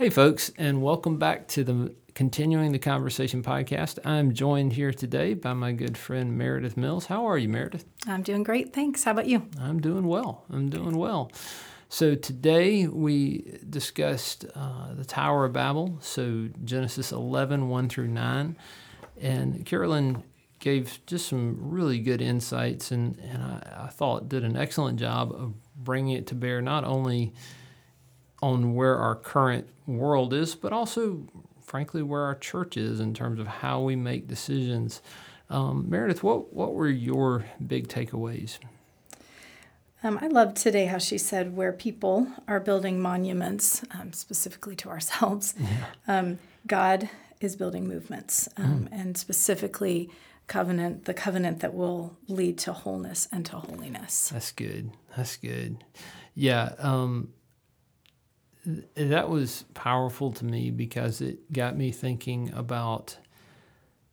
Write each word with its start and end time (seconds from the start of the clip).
Hey, 0.00 0.08
folks, 0.08 0.50
and 0.56 0.80
welcome 0.80 1.18
back 1.18 1.46
to 1.48 1.62
the 1.62 1.94
Continuing 2.14 2.72
the 2.72 2.78
Conversation 2.78 3.42
podcast. 3.42 3.98
I'm 4.02 4.32
joined 4.32 4.72
here 4.72 4.94
today 4.94 5.34
by 5.34 5.52
my 5.52 5.72
good 5.72 5.98
friend 5.98 6.38
Meredith 6.38 6.74
Mills. 6.74 7.04
How 7.04 7.26
are 7.26 7.36
you, 7.36 7.50
Meredith? 7.50 7.84
I'm 8.06 8.22
doing 8.22 8.42
great. 8.42 8.72
Thanks. 8.72 9.04
How 9.04 9.10
about 9.10 9.26
you? 9.26 9.46
I'm 9.60 9.78
doing 9.78 10.06
well. 10.06 10.46
I'm 10.48 10.70
doing 10.70 10.96
well. 10.96 11.30
So, 11.90 12.14
today 12.14 12.86
we 12.86 13.58
discussed 13.68 14.46
uh, 14.54 14.94
the 14.94 15.04
Tower 15.04 15.44
of 15.44 15.52
Babel, 15.52 15.98
so 16.00 16.48
Genesis 16.64 17.12
11, 17.12 17.68
1 17.68 17.88
through 17.90 18.08
9. 18.08 18.56
And 19.20 19.66
Carolyn 19.66 20.22
gave 20.60 20.98
just 21.04 21.28
some 21.28 21.58
really 21.60 21.98
good 21.98 22.22
insights, 22.22 22.90
and, 22.90 23.18
and 23.18 23.42
I, 23.42 23.82
I 23.84 23.88
thought 23.88 24.30
did 24.30 24.44
an 24.44 24.56
excellent 24.56 24.98
job 24.98 25.30
of 25.30 25.52
bringing 25.76 26.16
it 26.16 26.26
to 26.28 26.34
bear 26.34 26.62
not 26.62 26.84
only 26.84 27.34
on 28.42 28.74
where 28.74 28.96
our 28.96 29.14
current 29.14 29.68
world 29.86 30.32
is, 30.32 30.54
but 30.54 30.72
also, 30.72 31.26
frankly, 31.62 32.02
where 32.02 32.22
our 32.22 32.34
church 32.34 32.76
is 32.76 33.00
in 33.00 33.14
terms 33.14 33.38
of 33.40 33.46
how 33.46 33.80
we 33.80 33.96
make 33.96 34.28
decisions. 34.28 35.02
Um, 35.48 35.86
Meredith, 35.88 36.22
what, 36.22 36.52
what 36.52 36.74
were 36.74 36.88
your 36.88 37.46
big 37.64 37.88
takeaways? 37.88 38.58
Um, 40.02 40.18
I 40.22 40.28
love 40.28 40.54
today 40.54 40.86
how 40.86 40.98
she 40.98 41.18
said 41.18 41.54
where 41.54 41.72
people 41.72 42.26
are 42.48 42.60
building 42.60 43.00
monuments, 43.00 43.82
um, 43.90 44.12
specifically 44.14 44.74
to 44.76 44.88
ourselves, 44.88 45.54
yeah. 45.58 45.86
Um, 46.08 46.38
God 46.66 47.10
is 47.40 47.56
building 47.56 47.86
movements, 47.86 48.48
um, 48.56 48.88
mm. 48.90 48.98
and 48.98 49.16
specifically 49.16 50.10
covenant, 50.46 51.04
the 51.04 51.14
covenant 51.14 51.60
that 51.60 51.74
will 51.74 52.16
lead 52.28 52.58
to 52.58 52.72
wholeness 52.72 53.28
and 53.30 53.44
to 53.46 53.56
holiness. 53.56 54.30
That's 54.32 54.52
good. 54.52 54.90
That's 55.16 55.36
good. 55.36 55.84
Yeah. 56.34 56.72
Um, 56.78 57.32
that 58.94 59.28
was 59.28 59.64
powerful 59.74 60.32
to 60.32 60.44
me 60.44 60.70
because 60.70 61.20
it 61.20 61.52
got 61.52 61.76
me 61.76 61.90
thinking 61.90 62.52
about 62.54 63.16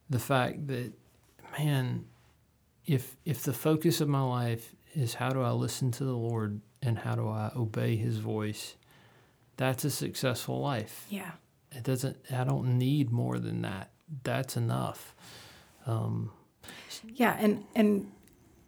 the 0.10 0.20
fact 0.20 0.68
that 0.68 0.94
man 1.60 2.06
if 2.86 3.18
if 3.26 3.44
the 3.44 3.54
focus 3.54 4.00
of 4.00 4.08
my 4.08 4.22
life 4.22 4.74
is 4.96 5.16
how 5.16 5.30
do 5.30 5.42
I 5.42 5.52
listen 5.52 5.92
to 5.92 6.04
the 6.06 6.16
Lord 6.16 6.62
and 6.82 6.98
how 7.00 7.16
do 7.16 7.28
I 7.28 7.52
obey 7.56 7.98
his 7.98 8.18
voice 8.18 8.76
that's 9.58 9.84
a 9.84 9.90
successful 9.90 10.62
life. 10.62 11.06
Yeah. 11.10 11.32
It 11.72 11.84
doesn't 11.84 12.18
I 12.32 12.44
don't 12.44 12.78
need 12.78 13.12
more 13.12 13.40
than 13.40 13.64
that. 13.64 13.90
That's 14.24 14.56
enough. 14.56 15.16
Um, 15.86 16.32
yeah 17.14 17.36
and 17.40 17.66
and 17.76 18.12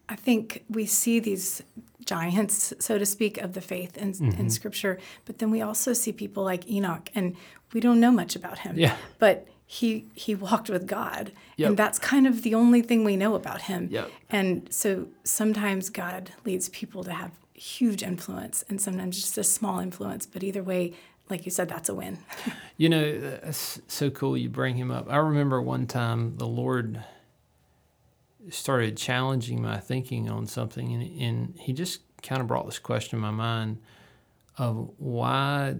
I 0.09 0.15
think 0.15 0.63
we 0.69 0.85
see 0.85 1.19
these 1.19 1.61
giants, 2.03 2.73
so 2.79 2.97
to 2.97 3.05
speak, 3.05 3.37
of 3.37 3.53
the 3.53 3.61
faith 3.61 3.95
in, 3.95 4.13
mm-hmm. 4.13 4.39
in 4.39 4.49
Scripture, 4.49 4.97
but 5.25 5.37
then 5.37 5.51
we 5.51 5.61
also 5.61 5.93
see 5.93 6.11
people 6.11 6.43
like 6.43 6.67
Enoch, 6.67 7.09
and 7.13 7.35
we 7.73 7.79
don't 7.79 7.99
know 7.99 8.11
much 8.11 8.35
about 8.35 8.59
him. 8.59 8.77
Yeah. 8.77 8.97
But 9.19 9.47
he 9.67 10.05
he 10.15 10.33
walked 10.33 10.69
with 10.69 10.87
God, 10.87 11.31
yep. 11.55 11.69
and 11.69 11.77
that's 11.77 11.99
kind 11.99 12.25
of 12.25 12.41
the 12.41 12.55
only 12.55 12.81
thing 12.81 13.03
we 13.03 13.15
know 13.15 13.35
about 13.35 13.61
him. 13.63 13.87
Yep. 13.91 14.11
And 14.31 14.67
so 14.73 15.07
sometimes 15.23 15.91
God 15.91 16.31
leads 16.43 16.69
people 16.69 17.03
to 17.03 17.13
have 17.13 17.31
huge 17.53 18.01
influence, 18.01 18.63
and 18.67 18.81
sometimes 18.81 19.21
just 19.21 19.37
a 19.37 19.43
small 19.43 19.79
influence. 19.79 20.25
But 20.25 20.43
either 20.43 20.63
way, 20.63 20.93
like 21.29 21.45
you 21.45 21.51
said, 21.51 21.69
that's 21.69 21.87
a 21.87 21.93
win. 21.93 22.17
you 22.77 22.89
know, 22.89 23.03
it's 23.43 23.79
so 23.87 24.09
cool 24.09 24.35
you 24.35 24.49
bring 24.49 24.75
him 24.75 24.89
up. 24.89 25.05
I 25.07 25.17
remember 25.17 25.61
one 25.61 25.85
time 25.85 26.37
the 26.37 26.47
Lord 26.47 27.03
started 28.49 28.97
challenging 28.97 29.61
my 29.61 29.77
thinking 29.77 30.29
on 30.29 30.47
something, 30.47 30.93
and, 30.93 31.21
and 31.21 31.59
he 31.59 31.73
just 31.73 32.01
kind 32.21 32.41
of 32.41 32.47
brought 32.47 32.65
this 32.65 32.79
question 32.79 33.17
in 33.17 33.21
my 33.21 33.31
mind 33.31 33.79
of 34.57 34.91
why 34.97 35.75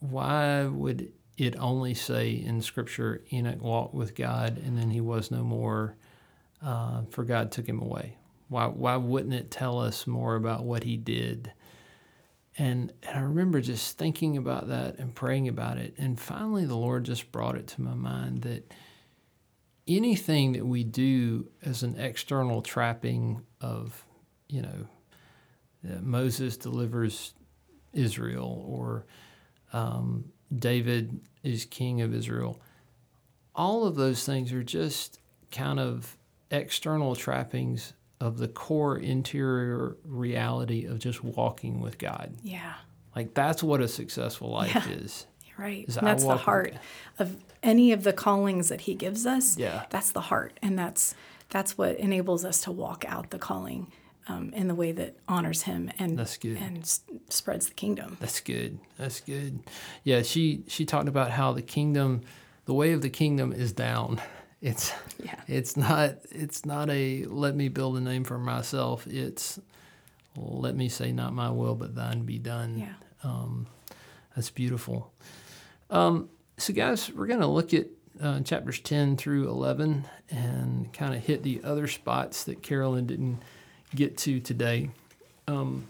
why 0.00 0.64
would 0.64 1.12
it 1.36 1.56
only 1.58 1.94
say 1.94 2.30
in 2.30 2.62
Scripture 2.62 3.22
Enoch 3.32 3.60
walked 3.60 3.94
with 3.94 4.14
God 4.14 4.58
and 4.58 4.78
then 4.78 4.90
he 4.90 5.00
was 5.00 5.30
no 5.30 5.42
more, 5.42 5.96
uh, 6.62 7.02
for 7.10 7.24
God 7.24 7.50
took 7.50 7.68
him 7.68 7.80
away? 7.80 8.16
Why 8.48 8.66
why 8.66 8.96
wouldn't 8.96 9.34
it 9.34 9.50
tell 9.50 9.80
us 9.80 10.06
more 10.06 10.36
about 10.36 10.64
what 10.64 10.84
he 10.84 10.96
did? 10.96 11.52
And, 12.56 12.92
and 13.04 13.16
I 13.16 13.20
remember 13.20 13.60
just 13.60 13.98
thinking 13.98 14.36
about 14.36 14.68
that 14.68 14.98
and 14.98 15.14
praying 15.14 15.46
about 15.46 15.78
it. 15.78 15.94
And 15.96 16.18
finally, 16.18 16.64
the 16.64 16.76
Lord 16.76 17.04
just 17.04 17.30
brought 17.30 17.54
it 17.54 17.68
to 17.68 17.82
my 17.82 17.94
mind 17.94 18.42
that 18.42 18.72
anything 19.88 20.52
that 20.52 20.66
we 20.66 20.84
do 20.84 21.48
as 21.64 21.82
an 21.82 21.98
external 21.98 22.62
trapping 22.62 23.42
of, 23.60 24.04
you 24.48 24.62
know, 24.62 24.86
Moses 26.00 26.56
delivers 26.56 27.34
Israel 27.92 28.64
or 28.66 29.06
um, 29.72 30.32
David 30.54 31.20
is 31.42 31.64
king 31.64 32.00
of 32.02 32.14
Israel, 32.14 32.60
all 33.54 33.86
of 33.86 33.96
those 33.96 34.24
things 34.24 34.52
are 34.52 34.62
just 34.62 35.20
kind 35.50 35.80
of 35.80 36.16
external 36.50 37.16
trappings 37.16 37.92
of 38.20 38.38
the 38.38 38.48
core 38.48 38.98
interior 38.98 39.96
reality 40.04 40.84
of 40.84 40.98
just 40.98 41.22
walking 41.22 41.80
with 41.80 41.98
God. 41.98 42.34
Yeah. 42.42 42.74
Like 43.14 43.34
that's 43.34 43.62
what 43.62 43.80
a 43.80 43.88
successful 43.88 44.50
life 44.50 44.74
yeah. 44.74 44.88
is. 44.88 45.26
Right. 45.56 45.86
That's 45.88 46.24
the 46.24 46.36
heart 46.36 46.74
of 47.18 47.36
any 47.62 47.92
of 47.92 48.04
the 48.04 48.12
callings 48.12 48.68
that 48.68 48.82
he 48.82 48.94
gives 48.94 49.26
us. 49.26 49.56
Yeah. 49.56 49.84
That's 49.90 50.12
the 50.12 50.22
heart. 50.22 50.58
And 50.62 50.78
that's 50.78 51.14
that's 51.50 51.78
what 51.78 51.96
enables 51.96 52.44
us 52.44 52.60
to 52.62 52.70
walk 52.72 53.04
out 53.08 53.30
the 53.30 53.38
calling 53.38 53.90
um, 54.28 54.52
in 54.54 54.68
the 54.68 54.74
way 54.74 54.92
that 54.92 55.16
honors 55.26 55.62
him 55.62 55.90
and 55.98 56.18
that's 56.18 56.36
good. 56.36 56.58
and 56.58 56.78
s- 56.78 57.00
spreads 57.30 57.68
the 57.68 57.74
kingdom. 57.74 58.18
That's 58.20 58.40
good. 58.40 58.78
That's 58.98 59.20
good. 59.20 59.60
Yeah, 60.04 60.22
she 60.22 60.62
she 60.68 60.84
talked 60.84 61.08
about 61.08 61.30
how 61.30 61.52
the 61.52 61.62
kingdom, 61.62 62.20
the 62.66 62.74
way 62.74 62.92
of 62.92 63.00
the 63.02 63.10
kingdom 63.10 63.52
is 63.52 63.72
down. 63.72 64.20
It's 64.60 64.92
yeah. 65.22 65.40
It's 65.46 65.76
not 65.76 66.16
it's 66.32 66.66
not 66.66 66.90
a 66.90 67.24
let 67.26 67.54
me 67.54 67.68
build 67.68 67.96
a 67.96 68.00
name 68.00 68.24
for 68.24 68.38
myself. 68.38 69.06
It's 69.06 69.60
let 70.36 70.74
me 70.74 70.88
say 70.88 71.12
not 71.12 71.32
my 71.32 71.48
will 71.48 71.76
but 71.76 71.94
thine 71.94 72.22
be 72.22 72.38
done. 72.40 72.76
Yeah. 72.76 72.94
Um, 73.22 73.68
that's 74.34 74.50
beautiful. 74.50 75.12
Um, 75.90 76.28
so, 76.58 76.72
guys, 76.72 77.10
we're 77.12 77.26
going 77.26 77.40
to 77.40 77.46
look 77.46 77.72
at 77.72 77.86
uh, 78.20 78.40
chapters 78.40 78.80
10 78.80 79.16
through 79.16 79.48
11 79.48 80.04
and 80.28 80.92
kind 80.92 81.14
of 81.14 81.24
hit 81.24 81.44
the 81.44 81.60
other 81.62 81.86
spots 81.86 82.44
that 82.44 82.62
Carolyn 82.62 83.06
didn't 83.06 83.40
get 83.94 84.18
to 84.18 84.40
today. 84.40 84.90
Um, 85.46 85.86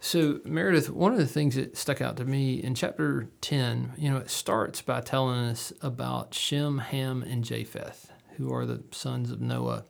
so, 0.00 0.40
Meredith, 0.44 0.88
one 0.88 1.12
of 1.12 1.18
the 1.18 1.26
things 1.26 1.56
that 1.56 1.76
stuck 1.76 2.00
out 2.00 2.16
to 2.16 2.24
me 2.24 2.62
in 2.62 2.74
chapter 2.74 3.28
10, 3.42 3.92
you 3.98 4.10
know, 4.10 4.16
it 4.16 4.30
starts 4.30 4.80
by 4.80 5.02
telling 5.02 5.38
us 5.38 5.72
about 5.82 6.32
Shem, 6.32 6.78
Ham, 6.78 7.22
and 7.22 7.44
Japheth, 7.44 8.10
who 8.36 8.52
are 8.52 8.64
the 8.64 8.82
sons 8.90 9.30
of 9.30 9.40
Noah. 9.40 9.84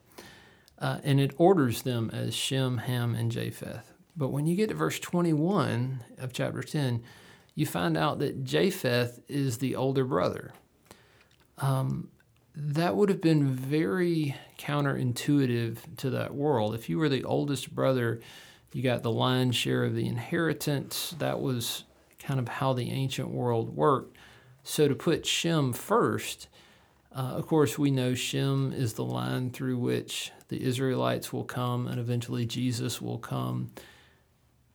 Uh, 0.78 0.98
and 1.04 1.20
it 1.20 1.34
orders 1.38 1.82
them 1.82 2.10
as 2.12 2.34
Shem, 2.34 2.78
Ham, 2.78 3.14
and 3.14 3.30
Japheth. 3.30 3.92
But 4.16 4.28
when 4.28 4.46
you 4.46 4.56
get 4.56 4.70
to 4.70 4.74
verse 4.74 4.98
21 4.98 6.02
of 6.18 6.32
chapter 6.32 6.62
10, 6.62 7.02
you 7.56 7.66
find 7.66 7.96
out 7.96 8.20
that 8.20 8.44
Japheth 8.44 9.18
is 9.26 9.58
the 9.58 9.74
older 9.74 10.04
brother. 10.04 10.52
Um, 11.58 12.10
that 12.54 12.94
would 12.94 13.08
have 13.08 13.22
been 13.22 13.46
very 13.46 14.36
counterintuitive 14.58 15.78
to 15.96 16.10
that 16.10 16.34
world. 16.34 16.74
If 16.74 16.88
you 16.88 16.98
were 16.98 17.08
the 17.08 17.24
oldest 17.24 17.74
brother, 17.74 18.20
you 18.72 18.82
got 18.82 19.02
the 19.02 19.10
lion's 19.10 19.56
share 19.56 19.84
of 19.84 19.94
the 19.94 20.06
inheritance. 20.06 21.14
That 21.18 21.40
was 21.40 21.84
kind 22.18 22.38
of 22.38 22.46
how 22.46 22.74
the 22.74 22.90
ancient 22.90 23.30
world 23.30 23.74
worked. 23.74 24.16
So 24.62 24.86
to 24.86 24.94
put 24.94 25.24
Shem 25.24 25.72
first, 25.72 26.48
uh, 27.14 27.36
of 27.36 27.46
course, 27.46 27.78
we 27.78 27.90
know 27.90 28.14
Shem 28.14 28.74
is 28.74 28.94
the 28.94 29.04
line 29.04 29.50
through 29.50 29.78
which 29.78 30.30
the 30.48 30.62
Israelites 30.62 31.32
will 31.32 31.44
come 31.44 31.86
and 31.86 31.98
eventually 31.98 32.44
Jesus 32.44 33.00
will 33.00 33.18
come 33.18 33.70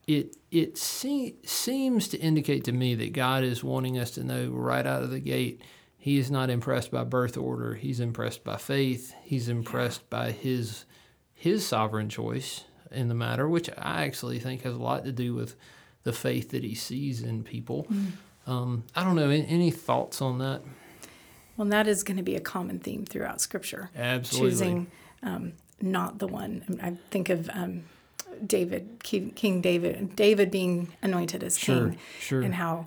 it 0.06 0.36
it 0.50 0.76
se- 0.76 1.36
seems 1.44 2.08
to 2.08 2.18
indicate 2.18 2.64
to 2.64 2.72
me 2.72 2.94
that 2.96 3.12
God 3.12 3.44
is 3.44 3.62
wanting 3.62 3.98
us 3.98 4.10
to 4.12 4.24
know 4.24 4.48
right 4.48 4.86
out 4.86 5.02
of 5.02 5.10
the 5.10 5.20
gate 5.20 5.62
he 6.02 6.18
is 6.18 6.32
not 6.32 6.50
impressed 6.50 6.90
by 6.90 7.04
birth 7.04 7.36
order. 7.36 7.74
He's 7.74 8.00
impressed 8.00 8.42
by 8.42 8.56
faith. 8.56 9.14
He's 9.22 9.48
impressed 9.48 10.00
yeah. 10.00 10.18
by 10.18 10.32
his 10.32 10.84
his 11.32 11.64
sovereign 11.64 12.08
choice 12.08 12.64
in 12.90 13.06
the 13.06 13.14
matter 13.14 13.48
which 13.48 13.70
I 13.78 14.02
actually 14.02 14.40
think 14.40 14.62
has 14.62 14.74
a 14.74 14.78
lot 14.78 15.04
to 15.04 15.12
do 15.12 15.32
with 15.32 15.54
the 16.02 16.12
faith 16.12 16.50
that 16.50 16.64
he 16.64 16.74
sees 16.74 17.22
in 17.22 17.44
people. 17.44 17.86
Mm. 17.88 18.12
um, 18.48 18.84
I 18.96 19.04
don't 19.04 19.14
know. 19.14 19.30
Any, 19.30 19.46
any 19.46 19.70
thoughts 19.70 20.20
on 20.20 20.38
that? 20.38 20.62
Well 21.56 21.68
that 21.68 21.86
is 21.86 22.02
going 22.02 22.16
to 22.16 22.24
be 22.24 22.34
a 22.34 22.40
common 22.40 22.80
theme 22.80 23.04
throughout 23.04 23.40
scripture. 23.40 23.90
Absolutely. 23.94 24.50
Choosing 24.50 24.90
um, 25.22 25.52
not 25.80 26.18
the 26.18 26.26
one. 26.26 26.80
I 26.82 26.96
think 27.12 27.28
of 27.28 27.48
um, 27.50 27.84
David, 28.46 29.00
King 29.02 29.60
David, 29.60 30.16
David 30.16 30.50
being 30.50 30.92
anointed 31.02 31.42
as 31.42 31.58
sure, 31.58 31.90
king, 31.90 31.98
sure. 32.20 32.42
and 32.42 32.54
how 32.54 32.86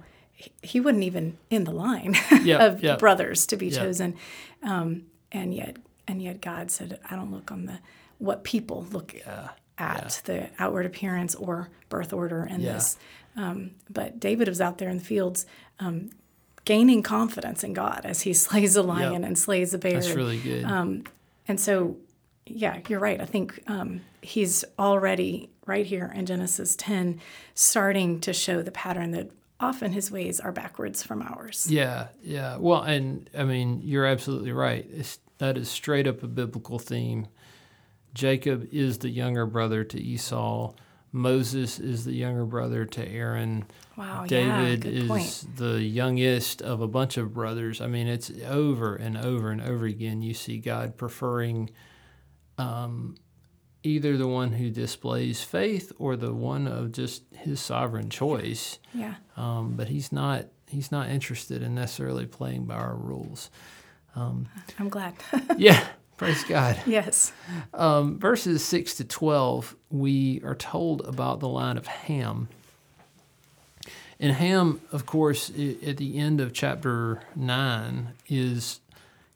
he 0.62 0.80
wasn't 0.80 1.04
even 1.04 1.38
in 1.50 1.64
the 1.64 1.72
line 1.72 2.16
yep, 2.44 2.60
of 2.60 2.84
yep. 2.84 3.00
brothers 3.00 3.46
to 3.48 3.58
be 3.58 3.68
yep. 3.68 3.82
chosen, 3.82 4.16
um, 4.64 5.04
and 5.32 5.54
yet 5.54 5.78
and 6.08 6.22
yet 6.22 6.42
God 6.42 6.72
said, 6.72 7.00
"I 7.10 7.16
don't 7.16 7.32
look 7.32 7.52
on 7.52 7.66
the 7.66 7.80
what 8.18 8.44
people 8.44 8.86
look 8.92 9.14
yeah. 9.14 9.50
at 9.78 10.22
the 10.26 10.50
outward 10.60 10.86
appearance 10.86 11.36
or 11.36 11.70
birth 11.90 12.14
order 12.14 12.46
in 12.46 12.62
Yeah. 12.62 12.74
this. 12.74 12.98
Um, 13.36 13.72
but 13.90 14.20
David 14.20 14.48
was 14.48 14.62
out 14.62 14.78
there 14.78 14.90
in 14.90 14.98
the 14.98 15.04
fields 15.04 15.46
um, 15.80 16.12
gaining 16.64 17.04
confidence 17.04 17.64
in 17.64 17.74
God 17.74 18.02
as 18.06 18.22
he 18.22 18.34
slays 18.46 18.76
a 18.78 18.84
lion 18.84 19.24
and 19.26 19.38
slays 19.38 19.74
a 19.74 19.78
bear. 19.78 19.94
That's 19.94 20.12
really 20.12 20.40
good. 20.40 20.66
And 21.48 21.60
so, 21.60 21.98
yeah, 22.46 22.80
you're 22.88 23.00
right. 23.00 23.20
I 23.20 23.26
think 23.26 23.62
um, 23.68 24.02
he's 24.22 24.64
already 24.78 25.50
right 25.66 25.86
here 25.86 26.12
in 26.16 26.26
Genesis 26.26 26.76
10 26.76 27.20
starting 27.54 28.20
to 28.22 28.34
show 28.34 28.62
the 28.62 28.72
pattern 28.72 29.12
that 29.12 29.32
often 29.60 29.92
his 29.92 30.12
ways 30.12 30.40
are 30.40 30.52
backwards 30.52 31.02
from 31.02 31.22
ours. 31.22 31.68
Yeah, 31.70 32.08
yeah. 32.22 32.58
Well, 32.58 32.84
and 32.84 33.30
I 33.36 33.44
mean, 33.44 33.82
you're 33.84 34.06
absolutely 34.06 34.52
right. 34.52 34.86
It's, 34.92 35.20
that 35.40 35.58
is 35.58 35.70
straight 35.70 36.08
up 36.08 36.24
a 36.24 36.28
biblical 36.28 36.78
theme. 36.78 37.28
Jacob 38.14 38.68
is 38.72 39.00
the 39.00 39.10
younger 39.10 39.46
brother 39.46 39.84
to 39.84 40.00
Esau. 40.00 40.74
Moses 41.12 41.80
is 41.80 42.06
the 42.06 42.14
younger 42.14 42.46
brother 42.46 42.86
to 42.86 43.08
Aaron. 43.08 43.66
Wow, 43.98 44.24
yeah, 44.24 44.28
David 44.28 44.82
good 44.82 44.94
is 44.94 45.08
point. 45.08 45.46
the 45.56 45.82
youngest 45.82 46.62
of 46.62 46.82
a 46.82 46.88
bunch 46.88 47.18
of 47.18 47.34
brothers. 47.34 47.82
I 47.82 47.88
mean, 47.88 48.08
it's 48.08 48.32
over 48.46 48.96
and 48.96 49.18
over 49.18 49.50
and 49.50 49.62
over 49.62 49.86
again. 49.86 50.22
You 50.22 50.34
see 50.34 50.58
God 50.58 50.98
preferring 50.98 51.70
um, 52.58 53.16
either 53.84 54.18
the 54.18 54.28
one 54.28 54.54
who 54.54 54.70
displays 54.70 55.44
faith 55.44 55.92
or 55.98 56.16
the 56.16 56.34
one 56.34 56.68
of 56.68 56.92
just 56.92 57.24
his 57.36 57.60
sovereign 57.60 58.10
choice. 58.10 58.80
Yeah. 58.94 59.16
Um, 59.38 59.74
but 59.76 59.88
he's 59.90 60.12
not 60.12 60.46
he's 60.68 60.92
not 60.92 61.10
interested 61.10 61.62
in 61.62 61.76
necessarily 61.76 62.26
playing 62.26 62.66
by 62.66 62.76
our 62.76 62.96
rules. 62.96 63.50
I'm 64.16 64.90
glad. 64.90 65.14
Yeah, 65.58 65.86
praise 66.18 66.44
God. 66.46 66.80
yes. 66.86 67.34
Um, 67.74 68.18
verses 68.20 68.64
six 68.64 68.96
to 68.96 69.04
twelve, 69.04 69.76
we 69.90 70.42
are 70.44 70.56
told 70.56 71.02
about 71.02 71.40
the 71.42 71.50
line 71.50 71.78
of 71.78 71.88
Ham. 71.88 72.48
And 74.20 74.32
Ham, 74.32 74.80
of 74.94 75.06
course, 75.06 75.50
at 75.50 75.98
the 75.98 76.18
end 76.18 76.40
of 76.40 76.54
chapter 76.54 77.22
nine, 77.36 78.14
is 78.30 78.80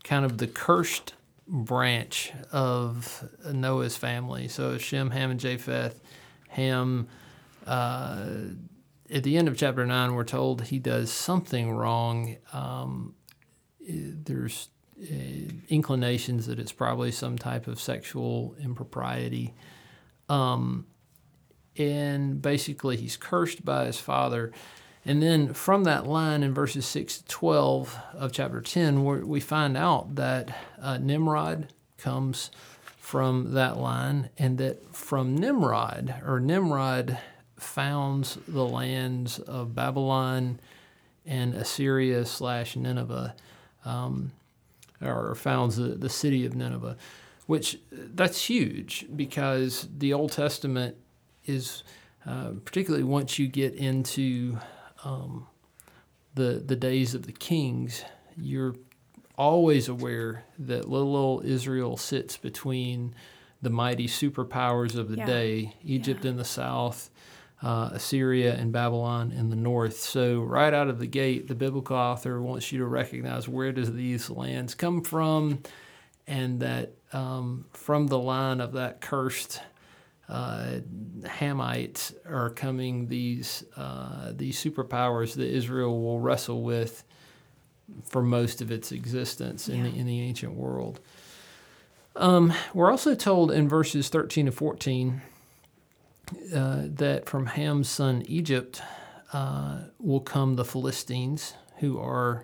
kind 0.06 0.24
of 0.24 0.38
the 0.38 0.48
cursed 0.48 1.14
branch 1.50 2.32
of 2.52 3.28
Noah's 3.52 3.98
family. 3.98 4.48
So 4.48 4.78
Shem, 4.78 5.10
Ham, 5.10 5.32
and 5.32 5.40
Japheth. 5.40 6.00
Ham, 6.50 7.08
uh, 7.66 8.28
at 9.12 9.24
the 9.24 9.38
end 9.38 9.48
of 9.48 9.58
chapter 9.58 9.86
nine, 9.86 10.14
we're 10.14 10.24
told 10.24 10.64
he 10.64 10.80
does 10.80 11.12
something 11.12 11.72
wrong. 11.72 12.38
Um, 12.54 13.16
there's 13.88 14.70
uh, 15.02 15.52
inclinations 15.70 16.46
that 16.48 16.60
it's 16.60 16.72
probably 16.72 17.12
some 17.12 17.38
type 17.38 17.68
of 17.68 17.80
sexual 17.80 18.56
impropriety. 18.62 19.56
Um, 20.28 20.86
and 21.76 22.42
basically, 22.42 22.98
he's 22.98 23.18
cursed 23.18 23.66
by 23.66 23.86
his 23.86 24.00
father. 24.00 24.52
And 25.10 25.24
then 25.24 25.56
from 25.56 25.86
that 25.86 26.06
line 26.06 26.44
in 26.44 26.54
verses 26.54 26.86
6 26.86 27.18
to 27.18 27.26
12 27.26 27.98
of 28.14 28.32
chapter 28.32 28.62
10, 28.62 29.04
where 29.04 29.26
we 29.26 29.40
find 29.40 29.76
out 29.76 30.14
that 30.18 30.56
uh, 30.80 31.00
Nimrod 31.00 31.74
comes 31.98 32.52
from 33.00 33.54
that 33.54 33.78
line, 33.78 34.30
and 34.38 34.60
that 34.60 34.96
from 34.96 35.36
Nimrod, 35.36 36.14
or 36.24 36.40
Nimrod 36.40 37.18
founds 37.58 38.38
the 38.48 38.64
lands 38.64 39.40
of 39.40 39.74
Babylon 39.74 40.60
and 41.26 41.56
Assyria 41.56 42.24
slash 42.24 42.76
Nineveh, 42.76 43.34
um, 43.86 44.32
or 45.02 45.34
founds 45.34 45.78
the, 45.78 45.96
the 45.96 46.10
city 46.10 46.46
of 46.46 46.56
Nineveh, 46.56 46.98
which 47.48 47.80
that's 47.92 48.46
huge 48.46 49.08
because 49.16 49.88
the 49.98 50.14
Old 50.14 50.34
Testament 50.34 50.98
is, 51.48 51.84
uh, 52.28 52.52
particularly 52.64 53.04
once 53.04 53.40
you 53.40 53.48
get 53.48 53.74
into 53.74 54.60
um, 55.04 55.48
the 56.36 56.62
the 56.66 56.76
days 56.76 57.16
of 57.16 57.26
the 57.26 57.32
kings, 57.32 58.04
you're 58.38 58.76
always 59.38 59.88
aware 59.88 60.44
that 60.58 60.90
little 60.90 61.16
old 61.16 61.46
Israel 61.46 61.98
sits 61.98 62.38
between 62.38 63.16
the 63.62 63.70
mighty 63.70 64.08
superpowers 64.08 64.96
of 64.96 65.10
the 65.10 65.18
Yeah. 65.18 65.26
day, 65.26 65.76
Egypt 65.84 66.24
Yeah. 66.24 66.32
in 66.32 66.38
the 66.38 66.46
south, 66.46 67.10
uh, 67.62 67.90
Assyria 67.94 68.56
and 68.56 68.72
Babylon 68.72 69.32
in 69.32 69.50
the 69.50 69.56
north. 69.56 69.98
So 70.00 70.42
right 70.42 70.74
out 70.74 70.88
of 70.88 71.00
the 71.00 71.08
gate, 71.08 71.48
the 71.48 71.56
biblical 71.56 71.96
author 71.98 72.42
wants 72.42 72.72
you 72.72 72.80
to 72.80 72.86
recognize 72.86 73.48
where 73.50 73.72
does 73.74 73.94
these 73.94 74.30
lands 74.30 74.76
come 74.76 75.02
from, 75.04 75.60
and 76.28 76.60
that 76.62 76.94
um, 77.12 77.66
from 77.74 78.08
the 78.08 78.20
line 78.20 78.62
of 78.62 78.74
that 78.74 79.02
cursed 79.02 79.62
uh, 80.30 80.80
Hamites 81.24 82.14
are 82.26 82.50
coming 82.52 83.08
these 83.08 83.64
uh, 83.76 84.32
these 84.34 84.64
superpowers 84.64 85.36
that 85.36 85.50
Israel 85.50 86.02
will 86.02 86.20
wrestle 86.20 86.62
with 86.62 87.04
for 88.04 88.22
most 88.22 88.62
of 88.62 88.72
its 88.72 88.92
existence 88.92 89.68
in, 89.68 89.84
the, 89.84 89.90
in 89.90 90.06
the 90.06 90.22
ancient 90.22 90.54
world. 90.54 91.00
Um, 92.16 92.54
we're 92.74 92.92
also 92.92 93.16
told 93.16 93.52
in 93.52 93.68
verses 93.68 94.10
13 94.10 94.46
to 94.46 94.52
14 94.52 95.22
uh, 96.54 96.82
that 96.84 97.28
from 97.28 97.48
Ham's 97.48 97.90
son 97.90 98.24
Egypt 98.28 98.82
uh, 99.34 99.80
will 100.00 100.20
come 100.20 100.56
the 100.56 100.66
Philistines, 100.66 101.54
who 101.78 102.00
are 102.00 102.44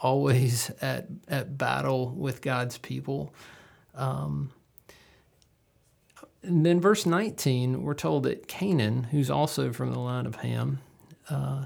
always 0.00 0.70
at, 0.80 1.08
at 1.28 1.58
battle 1.58 2.10
with 2.10 2.40
God's 2.40 2.78
people. 2.78 3.34
Um, 3.94 4.52
and 6.44 6.64
then, 6.64 6.80
verse 6.80 7.06
19, 7.06 7.82
we're 7.82 7.94
told 7.94 8.22
that 8.24 8.46
Canaan, 8.48 9.04
who's 9.04 9.30
also 9.30 9.72
from 9.72 9.92
the 9.92 9.98
line 9.98 10.26
of 10.26 10.36
Ham, 10.36 10.80
uh, 11.30 11.64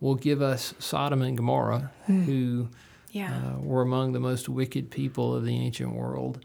will 0.00 0.14
give 0.14 0.40
us 0.42 0.74
Sodom 0.78 1.22
and 1.22 1.36
Gomorrah, 1.36 1.90
who 2.06 2.68
Yeah. 3.10 3.34
uh, 3.36 3.58
were 3.60 3.82
among 3.82 4.12
the 4.12 4.20
most 4.20 4.48
wicked 4.48 4.90
people 4.90 5.34
of 5.34 5.44
the 5.44 5.54
ancient 5.56 5.92
world. 5.94 6.44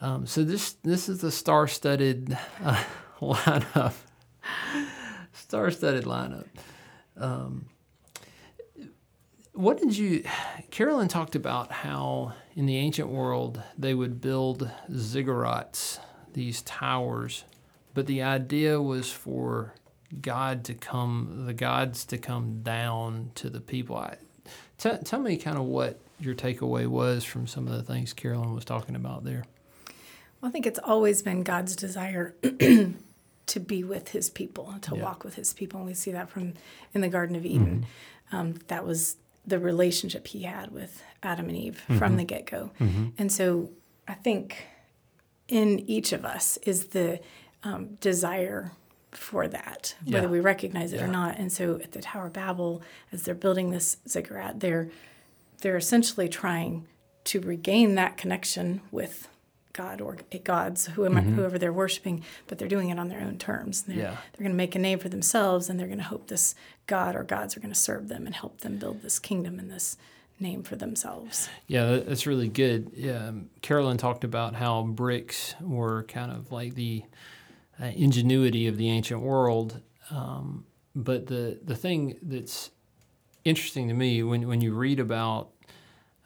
Um, 0.00 0.26
so 0.26 0.44
this 0.44 0.72
this 0.84 1.08
is 1.08 1.20
the 1.20 1.30
star-studded 1.32 2.36
uh, 2.64 2.84
lineup. 3.20 3.94
Star-studded 5.32 6.04
lineup. 6.04 6.46
Um, 7.16 7.66
what 9.54 9.78
did 9.78 9.96
you? 9.96 10.24
Carolyn 10.70 11.08
talked 11.08 11.34
about 11.34 11.72
how 11.72 12.32
in 12.54 12.66
the 12.66 12.76
ancient 12.76 13.08
world 13.08 13.60
they 13.76 13.94
would 13.94 14.20
build 14.20 14.70
ziggurats, 14.90 15.98
these 16.34 16.62
towers, 16.62 17.44
but 17.94 18.06
the 18.06 18.22
idea 18.22 18.80
was 18.80 19.10
for 19.10 19.74
God 20.22 20.64
to 20.64 20.74
come, 20.74 21.44
the 21.46 21.54
gods 21.54 22.04
to 22.06 22.18
come 22.18 22.62
down 22.62 23.30
to 23.36 23.50
the 23.50 23.60
people. 23.60 23.96
I, 23.96 24.16
T- 24.78 24.90
tell 25.04 25.20
me 25.20 25.36
kind 25.36 25.58
of 25.58 25.64
what 25.64 25.98
your 26.20 26.34
takeaway 26.34 26.86
was 26.86 27.24
from 27.24 27.46
some 27.46 27.66
of 27.66 27.74
the 27.74 27.82
things 27.82 28.12
Carolyn 28.12 28.54
was 28.54 28.64
talking 28.64 28.96
about 28.96 29.24
there. 29.24 29.44
Well, 30.40 30.48
I 30.48 30.52
think 30.52 30.66
it's 30.66 30.78
always 30.82 31.20
been 31.22 31.42
God's 31.42 31.74
desire 31.74 32.34
to 32.42 33.60
be 33.60 33.82
with 33.84 34.10
his 34.10 34.30
people, 34.30 34.74
to 34.82 34.96
Yeah. 34.96 35.02
walk 35.02 35.24
with 35.24 35.34
his 35.34 35.52
people. 35.52 35.80
And 35.80 35.86
we 35.88 35.94
see 35.94 36.12
that 36.12 36.28
from 36.28 36.54
in 36.94 37.00
the 37.00 37.08
Garden 37.08 37.34
of 37.36 37.44
Eden. 37.44 37.86
Mm-hmm. 38.30 38.36
Um, 38.36 38.54
that 38.68 38.86
was 38.86 39.16
the 39.46 39.58
relationship 39.58 40.26
he 40.28 40.42
had 40.42 40.70
with 40.70 41.02
Adam 41.22 41.48
and 41.48 41.56
Eve 41.56 41.82
mm-hmm. 41.84 41.98
from 41.98 42.16
the 42.16 42.24
get 42.24 42.46
go. 42.46 42.70
Mm-hmm. 42.78 43.08
And 43.18 43.32
so 43.32 43.70
I 44.06 44.14
think 44.14 44.66
in 45.48 45.80
each 45.88 46.12
of 46.12 46.24
us 46.24 46.58
is 46.58 46.86
the 46.86 47.20
um, 47.64 47.96
desire 48.00 48.72
for 49.12 49.48
that, 49.48 49.94
whether 50.04 50.26
Yeah. 50.26 50.30
we 50.32 50.40
recognize 50.40 50.92
it 50.92 51.00
or 51.00 51.08
not. 51.08 51.38
And 51.38 51.50
so 51.50 51.76
at 51.82 51.92
the 51.92 52.00
Tower 52.02 52.26
of 52.26 52.34
Babel, 52.34 52.82
as 53.10 53.22
they're 53.22 53.34
building 53.34 53.70
this 53.70 53.96
ziggurat, 54.06 54.60
they're 54.60 54.88
they're 55.60 55.76
essentially 55.76 56.28
trying 56.28 56.86
to 57.24 57.40
regain 57.40 57.96
that 57.96 58.16
connection 58.16 58.80
with 58.92 59.26
God 59.72 60.00
or 60.00 60.16
gods, 60.44 60.86
whoever, 60.86 61.20
whoever 61.20 61.58
they're 61.58 61.72
worshiping, 61.72 62.22
but 62.46 62.58
they're 62.58 62.68
doing 62.68 62.90
it 62.90 62.98
on 62.98 63.08
their 63.08 63.20
own 63.20 63.38
terms. 63.38 63.82
They're, 63.82 63.96
Yeah. 63.96 64.10
they're 64.32 64.44
going 64.44 64.52
to 64.52 64.56
make 64.56 64.76
a 64.76 64.78
name 64.78 64.98
for 65.00 65.08
themselves 65.08 65.68
and 65.68 65.78
they're 65.78 65.88
going 65.88 65.98
to 65.98 66.04
hope 66.04 66.28
this 66.28 66.54
God 66.86 67.16
or 67.16 67.24
gods 67.24 67.56
are 67.56 67.60
going 67.60 67.72
to 67.74 67.78
serve 67.78 68.06
them 68.08 68.24
and 68.26 68.34
help 68.36 68.60
them 68.60 68.76
build 68.76 69.02
this 69.02 69.18
kingdom 69.18 69.58
and 69.58 69.68
this 69.70 69.96
name 70.40 70.62
for 70.62 70.76
themselves. 70.76 71.48
Yeah, 71.66 71.98
that's 71.98 72.26
really 72.26 72.48
good. 72.48 72.92
Yeah, 72.94 73.28
um, 73.28 73.50
Carolyn 73.62 73.96
talked 73.96 74.24
about 74.24 74.54
how 74.54 74.82
bricks 74.82 75.54
were 75.60 76.04
kind 76.04 76.30
of 76.32 76.52
like 76.52 76.74
the 76.74 77.04
uh, 77.80 77.86
ingenuity 77.86 78.66
of 78.66 78.76
the 78.76 78.88
ancient 78.90 79.20
world. 79.20 79.80
Um, 80.10 80.64
but 80.94 81.26
the 81.26 81.58
the 81.62 81.76
thing 81.76 82.16
that's 82.22 82.70
interesting 83.44 83.88
to 83.88 83.94
me 83.94 84.22
when 84.22 84.46
when 84.48 84.60
you 84.60 84.74
read 84.74 85.00
about 85.00 85.50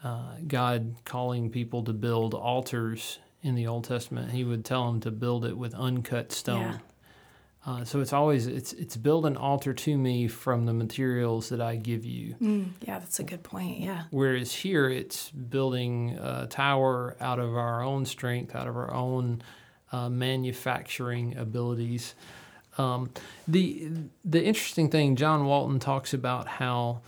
uh, 0.04 0.34
God 0.46 0.96
calling 1.04 1.50
people 1.50 1.84
to 1.84 1.92
build 1.92 2.34
altars 2.34 3.18
in 3.42 3.54
the 3.54 3.66
Old 3.66 3.84
Testament, 3.84 4.30
He 4.32 4.44
would 4.44 4.64
tell 4.64 4.86
them 4.86 5.00
to 5.00 5.10
build 5.10 5.44
it 5.44 5.56
with 5.56 5.74
uncut 5.74 6.32
stone. 6.32 6.60
Yeah. 6.60 6.78
Uh, 7.64 7.84
so 7.84 8.00
it's 8.00 8.12
always 8.12 8.48
it's 8.48 8.72
it's 8.72 8.96
build 8.96 9.24
an 9.24 9.36
altar 9.36 9.72
to 9.72 9.96
me 9.96 10.26
from 10.26 10.66
the 10.66 10.72
materials 10.72 11.48
that 11.48 11.60
I 11.60 11.76
give 11.76 12.04
you. 12.04 12.34
Mm, 12.42 12.70
yeah, 12.80 12.98
that's 12.98 13.20
a 13.20 13.22
good 13.22 13.44
point. 13.44 13.78
Yeah. 13.78 14.04
Whereas 14.10 14.52
here, 14.52 14.88
it's 14.90 15.30
building 15.30 16.18
a 16.20 16.48
tower 16.48 17.16
out 17.20 17.38
of 17.38 17.54
our 17.56 17.82
own 17.82 18.04
strength, 18.04 18.56
out 18.56 18.66
of 18.66 18.76
our 18.76 18.92
own 18.92 19.42
uh, 19.92 20.08
manufacturing 20.08 21.36
abilities. 21.36 22.14
Um, 22.78 23.10
the 23.46 23.90
the 24.24 24.42
interesting 24.42 24.90
thing, 24.90 25.14
John 25.14 25.44
Walton 25.44 25.78
talks 25.78 26.12
about 26.12 26.48
how 26.48 27.02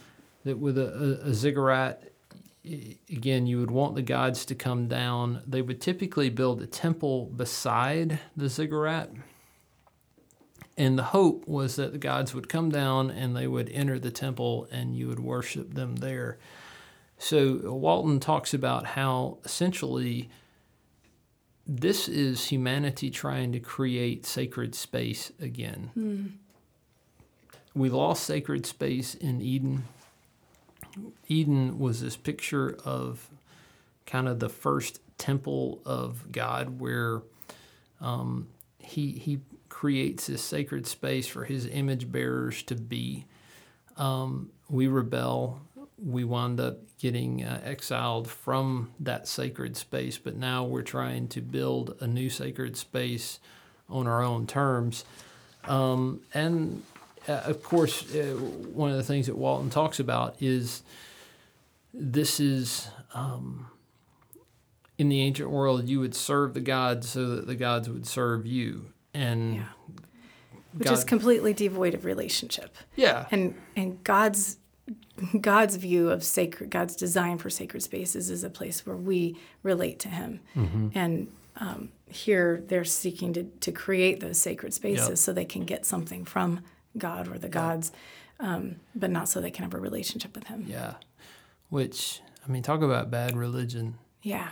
that 0.45 0.59
with 0.59 0.79
a, 0.79 1.21
a, 1.25 1.31
a 1.31 1.35
ziggurat, 1.35 2.05
again, 2.65 3.49
you 3.49 3.59
would 3.59 3.73
want 3.73 3.97
the 3.97 4.03
gods 4.03 4.45
to 4.47 4.55
come 4.55 4.87
down. 4.87 5.43
They 5.49 5.63
would 5.63 5.81
typically 5.81 6.31
build 6.31 6.63
a 6.63 6.67
temple 6.67 7.27
beside 7.27 8.21
the 8.37 8.49
ziggurat. 8.49 9.11
And 10.77 10.99
the 10.99 11.05
hope 11.05 11.47
was 11.47 11.77
that 11.77 11.93
the 11.93 11.99
gods 11.99 12.35
would 12.35 12.49
come 12.49 12.71
down 12.71 13.11
and 13.11 13.37
they 13.37 13.47
would 13.47 13.71
enter 13.71 13.99
the 13.99 14.11
temple 14.11 14.67
and 14.73 14.97
you 14.97 15.09
would 15.09 15.21
worship 15.21 15.75
them 15.75 15.97
there. 15.97 16.39
So 17.19 17.73
Walton 17.73 18.19
talks 18.19 18.53
about 18.53 18.85
how 18.87 19.39
essentially 19.45 20.29
this 21.67 22.09
is 22.09 22.47
humanity 22.47 23.11
trying 23.11 23.53
to 23.53 23.61
create 23.61 24.27
sacred 24.27 24.75
space 24.75 25.33
again. 25.41 25.91
Mm. 25.97 26.33
We 27.75 27.89
lost 27.89 28.25
sacred 28.25 28.67
space 28.67 29.15
in 29.15 29.41
Eden. 29.41 29.85
Eden 31.29 31.79
was 31.79 32.01
this 32.01 32.17
picture 32.17 32.77
of 32.85 33.29
kind 34.07 34.29
of 34.29 34.41
the 34.41 34.49
first 34.49 35.01
temple 35.19 35.81
of 35.85 36.31
God 36.31 36.81
where 36.81 37.23
um, 38.01 38.49
he, 38.79 39.13
he 39.13 39.41
creates 39.75 40.29
this 40.29 40.41
sacred 40.41 40.87
space 40.87 41.27
for 41.27 41.45
his 41.45 41.67
image 41.67 42.11
bearers 42.11 42.63
to 42.63 42.77
be. 42.77 43.27
Um, 43.97 44.51
we 44.69 44.87
rebel. 44.87 45.61
We 45.99 46.23
wind 46.23 46.61
up 46.61 46.79
getting 47.01 47.43
uh, 47.43 47.61
exiled 47.65 48.31
from 48.31 48.93
that 49.01 49.27
sacred 49.27 49.77
space, 49.77 50.17
but 50.17 50.37
now 50.37 50.63
we're 50.63 50.83
trying 50.83 51.27
to 51.29 51.41
build 51.41 51.97
a 51.99 52.07
new 52.07 52.31
sacred 52.31 52.77
space 52.77 53.41
on 53.91 54.07
our 54.07 54.23
own 54.23 54.47
terms. 54.47 55.05
Um, 55.65 56.21
and 56.33 56.85
uh, 57.27 57.43
of 57.45 57.65
course, 57.65 58.15
uh, 58.15 58.37
one 58.73 58.93
of 58.93 58.97
the 58.97 59.03
things 59.03 59.27
that 59.27 59.37
Walton 59.37 59.71
talks 59.71 59.99
about 59.99 60.41
is 60.41 60.85
this 61.93 62.39
is 62.39 62.87
um, 63.13 63.67
in 64.99 65.09
the 65.09 65.21
ancient 65.21 65.51
world, 65.51 65.89
you 65.89 65.99
would 65.99 66.15
serve 66.15 66.55
the 66.55 66.61
gods 66.61 67.09
so 67.09 67.35
that 67.35 67.49
the 67.49 67.57
gods 67.57 67.89
would 67.89 68.07
serve 68.07 68.47
you. 68.47 68.94
And 69.15 69.57
yeah. 69.57 69.65
which 70.73 70.89
God, 70.89 70.95
is 70.95 71.05
completely 71.05 71.55
devoid 71.55 71.95
of 71.95 72.05
relationship. 72.05 72.77
Yeah. 72.97 73.27
And 73.31 73.55
and 73.77 74.03
God's 74.03 74.59
God's 75.41 75.77
view 75.77 76.11
of 76.11 76.25
sacred, 76.25 76.71
God's 76.71 76.97
design 76.97 77.39
for 77.39 77.49
sacred 77.49 77.83
spaces 77.83 78.31
is 78.31 78.45
a 78.45 78.51
place 78.51 78.85
where 78.85 78.97
we 78.97 79.37
relate 79.63 79.99
to 80.01 80.09
Him. 80.09 80.41
Mm-hmm. 80.57 80.89
And 80.95 81.29
um, 81.57 81.91
here 82.07 82.63
they're 82.67 82.85
seeking 82.85 83.33
to, 83.35 83.45
to 83.45 83.73
create 83.73 84.21
those 84.21 84.39
sacred 84.39 84.75
spaces 84.75 85.09
yep. 85.09 85.19
so 85.19 85.33
they 85.33 85.45
can 85.45 85.65
get 85.65 85.87
something 85.87 86.25
from 86.25 86.61
God 86.99 87.29
or 87.29 87.39
the 87.39 87.47
yep. 87.47 87.53
gods, 87.53 87.93
um, 88.41 88.77
but 88.95 89.11
not 89.11 89.29
so 89.29 89.41
they 89.41 89.51
can 89.51 89.65
have 89.65 89.75
a 89.75 89.79
relationship 89.79 90.35
with 90.35 90.49
Him. 90.49 90.65
Yeah. 90.67 90.95
Which, 91.71 92.21
I 92.47 92.51
mean, 92.51 92.63
talk 92.63 92.83
about 92.83 93.11
bad 93.11 93.37
religion. 93.37 93.99
Yeah. 94.23 94.51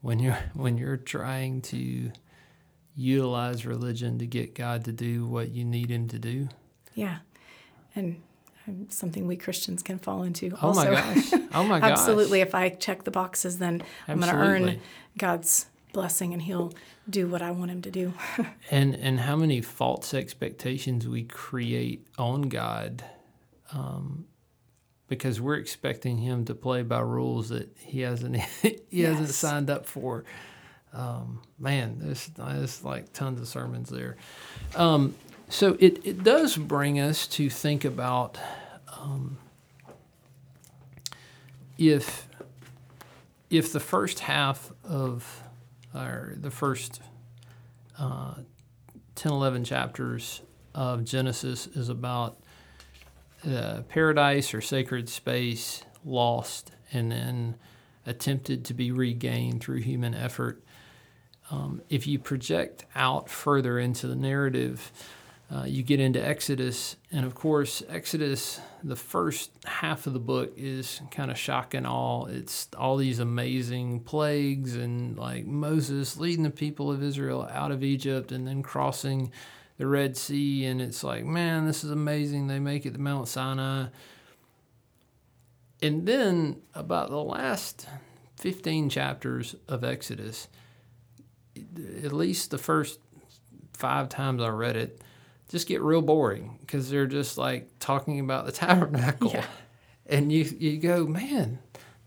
When 0.00 0.20
you're 0.20 0.38
when 0.54 0.78
you're 0.78 0.96
trying 0.96 1.62
to 1.62 2.12
utilize 2.96 3.66
religion 3.66 4.18
to 4.18 4.26
get 4.26 4.54
God 4.54 4.84
to 4.86 4.92
do 4.92 5.26
what 5.26 5.50
you 5.50 5.64
need 5.64 5.90
Him 5.90 6.08
to 6.08 6.18
do. 6.18 6.48
Yeah, 6.94 7.18
and 7.94 8.20
something 8.88 9.26
we 9.26 9.36
Christians 9.36 9.82
can 9.82 9.98
fall 9.98 10.22
into. 10.22 10.56
Oh 10.60 10.74
my 10.74 10.86
gosh! 10.86 11.32
Oh 11.54 11.64
my 11.64 11.80
gosh! 11.80 11.92
Absolutely. 11.92 12.40
If 12.40 12.54
I 12.54 12.70
check 12.70 13.04
the 13.04 13.10
boxes, 13.10 13.58
then 13.58 13.82
I'm 14.08 14.20
going 14.20 14.32
to 14.32 14.38
earn 14.38 14.80
God's 15.16 15.66
blessing, 15.92 16.32
and 16.32 16.42
He'll 16.42 16.72
do 17.08 17.28
what 17.28 17.42
I 17.42 17.50
want 17.50 17.70
Him 17.70 17.82
to 17.82 17.90
do. 17.90 18.14
and 18.70 18.94
and 18.94 19.20
how 19.20 19.36
many 19.36 19.60
false 19.60 20.12
expectations 20.14 21.06
we 21.06 21.24
create 21.24 22.06
on 22.18 22.42
God, 22.42 23.04
um, 23.72 24.26
because 25.08 25.40
we're 25.40 25.56
expecting 25.56 26.18
Him 26.18 26.44
to 26.46 26.54
play 26.54 26.82
by 26.82 27.00
rules 27.00 27.50
that 27.50 27.74
He 27.78 28.00
hasn't 28.00 28.36
He 28.62 28.80
yes. 28.90 29.12
hasn't 29.12 29.30
signed 29.30 29.70
up 29.70 29.86
for. 29.86 30.24
Um, 30.96 31.42
man, 31.58 31.98
there's, 31.98 32.26
there's 32.28 32.82
like 32.82 33.12
tons 33.12 33.38
of 33.40 33.46
sermons 33.46 33.90
there. 33.90 34.16
Um, 34.74 35.14
so 35.48 35.76
it, 35.78 36.04
it 36.04 36.24
does 36.24 36.56
bring 36.56 36.98
us 36.98 37.26
to 37.28 37.50
think 37.50 37.84
about 37.84 38.38
um, 38.98 39.36
if 41.78 42.26
if 43.50 43.72
the 43.72 43.80
first 43.80 44.20
half 44.20 44.72
of 44.82 45.42
or 45.94 46.34
the 46.40 46.50
first 46.50 47.00
uh, 47.98 48.34
10 49.14 49.32
11 49.32 49.64
chapters 49.64 50.42
of 50.74 51.04
genesis 51.04 51.66
is 51.68 51.88
about 51.88 52.38
uh, 53.48 53.82
paradise 53.88 54.52
or 54.52 54.60
sacred 54.60 55.08
space 55.08 55.84
lost 56.04 56.72
and 56.92 57.12
then 57.12 57.54
attempted 58.04 58.64
to 58.64 58.74
be 58.74 58.90
regained 58.90 59.62
through 59.62 59.80
human 59.80 60.14
effort 60.14 60.62
um, 61.50 61.82
if 61.88 62.06
you 62.06 62.18
project 62.18 62.84
out 62.94 63.28
further 63.28 63.78
into 63.78 64.06
the 64.06 64.16
narrative 64.16 64.92
uh, 65.48 65.62
you 65.64 65.84
get 65.84 66.00
into 66.00 66.24
Exodus, 66.24 66.96
and 67.12 67.24
of 67.24 67.36
course, 67.36 67.80
Exodus, 67.88 68.60
the 68.82 68.96
first 68.96 69.52
half 69.64 70.08
of 70.08 70.12
the 70.12 70.18
book 70.18 70.52
is 70.56 71.00
kind 71.12 71.30
of 71.30 71.38
shock 71.38 71.72
and 71.72 71.86
awe. 71.86 72.24
It's 72.24 72.68
all 72.76 72.96
these 72.96 73.20
amazing 73.20 74.00
plagues 74.00 74.74
and 74.74 75.16
like 75.16 75.46
Moses 75.46 76.16
leading 76.16 76.42
the 76.42 76.50
people 76.50 76.90
of 76.90 77.00
Israel 77.00 77.48
out 77.52 77.70
of 77.70 77.84
Egypt 77.84 78.32
and 78.32 78.44
then 78.44 78.60
crossing 78.60 79.30
the 79.78 79.86
Red 79.86 80.16
Sea. 80.16 80.64
And 80.64 80.82
it's 80.82 81.04
like, 81.04 81.24
man, 81.24 81.64
this 81.64 81.84
is 81.84 81.92
amazing. 81.92 82.48
They 82.48 82.58
make 82.58 82.84
it 82.84 82.94
to 82.94 83.00
Mount 83.00 83.28
Sinai. 83.28 83.86
And 85.80 86.06
then, 86.06 86.56
about 86.74 87.10
the 87.10 87.22
last 87.22 87.86
15 88.38 88.88
chapters 88.88 89.54
of 89.68 89.84
Exodus, 89.84 90.48
at 92.04 92.12
least 92.12 92.50
the 92.50 92.58
first 92.58 92.98
five 93.72 94.08
times 94.08 94.42
I 94.42 94.48
read 94.48 94.76
it, 94.76 95.00
just 95.48 95.68
get 95.68 95.82
real 95.82 96.02
boring 96.02 96.58
because 96.60 96.90
they're 96.90 97.06
just 97.06 97.38
like 97.38 97.68
talking 97.78 98.20
about 98.20 98.46
the 98.46 98.52
tabernacle. 98.66 99.30
Yeah. 99.32 99.46
And 100.06 100.32
you, 100.32 100.44
you 100.58 100.78
go, 100.78 101.06
man, 101.06 101.58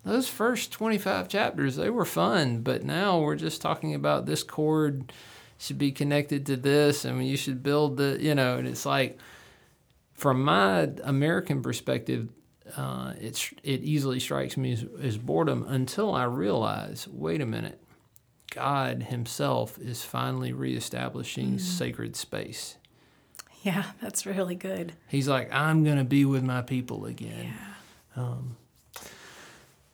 those 0.04 0.28
first 0.28 0.72
25 0.72 1.28
chapters, 1.28 1.76
they 1.76 1.90
were 1.90 2.06
fun, 2.06 2.62
but 2.62 2.84
now 2.84 3.20
we're 3.20 3.36
just 3.36 3.62
talking 3.62 3.94
about 3.94 4.26
this 4.26 4.44
cord 4.44 5.12
should 5.58 5.78
be 5.78 5.92
connected 5.92 6.46
to 6.46 6.56
this 6.56 7.04
and 7.04 7.26
you 7.28 7.36
should 7.36 7.62
build 7.62 7.98
the, 7.98 8.18
you 8.20 8.34
know, 8.34 8.58
and 8.58 8.68
it's 8.68 8.86
like, 8.86 9.18
from 10.14 10.44
my 10.44 10.90
American 11.04 11.62
perspective, 11.62 12.30
uh, 12.76 13.14
it's, 13.20 13.54
it 13.64 13.82
easily 13.82 14.20
strikes 14.20 14.58
me 14.58 14.74
as, 14.74 14.86
as 15.02 15.18
boredom 15.18 15.66
until 15.68 16.14
I 16.14 16.26
realize, 16.26 17.08
wait 17.08 17.42
a 17.42 17.46
minute, 17.46 17.82
God 18.50 19.04
Himself 19.04 19.78
is 19.78 20.04
finally 20.04 20.54
reestablishing 20.54 21.58
mm. 21.58 21.62
sacred 21.62 22.16
space. 22.16 22.78
Yeah, 23.62 23.84
that's 24.02 24.26
really 24.26 24.56
good. 24.56 24.94
He's 25.08 25.28
like, 25.28 25.54
I'm 25.54 25.84
going 25.84 25.98
to 25.98 26.04
be 26.04 26.26
with 26.26 26.44
my 26.44 26.62
people 26.62 27.06
again. 27.06 27.54
Yeah. 28.16 28.24
Um, 28.24 28.58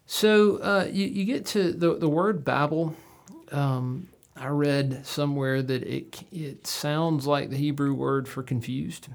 so 0.06 0.58
uh, 0.58 0.88
you, 0.92 1.06
you 1.08 1.26
get 1.26 1.46
to 1.48 1.72
the, 1.74 1.96
the 1.96 2.08
word 2.10 2.44
Babel. 2.44 2.96
Um, 3.52 4.08
I 4.36 4.48
read 4.48 5.06
somewhere 5.06 5.62
that 5.62 5.84
it, 5.84 6.24
it 6.32 6.68
sounds 6.68 7.26
like 7.26 7.50
the 7.50 7.58
Hebrew 7.58 7.94
word 7.94 8.28
for 8.28 8.44
confused. 8.44 9.08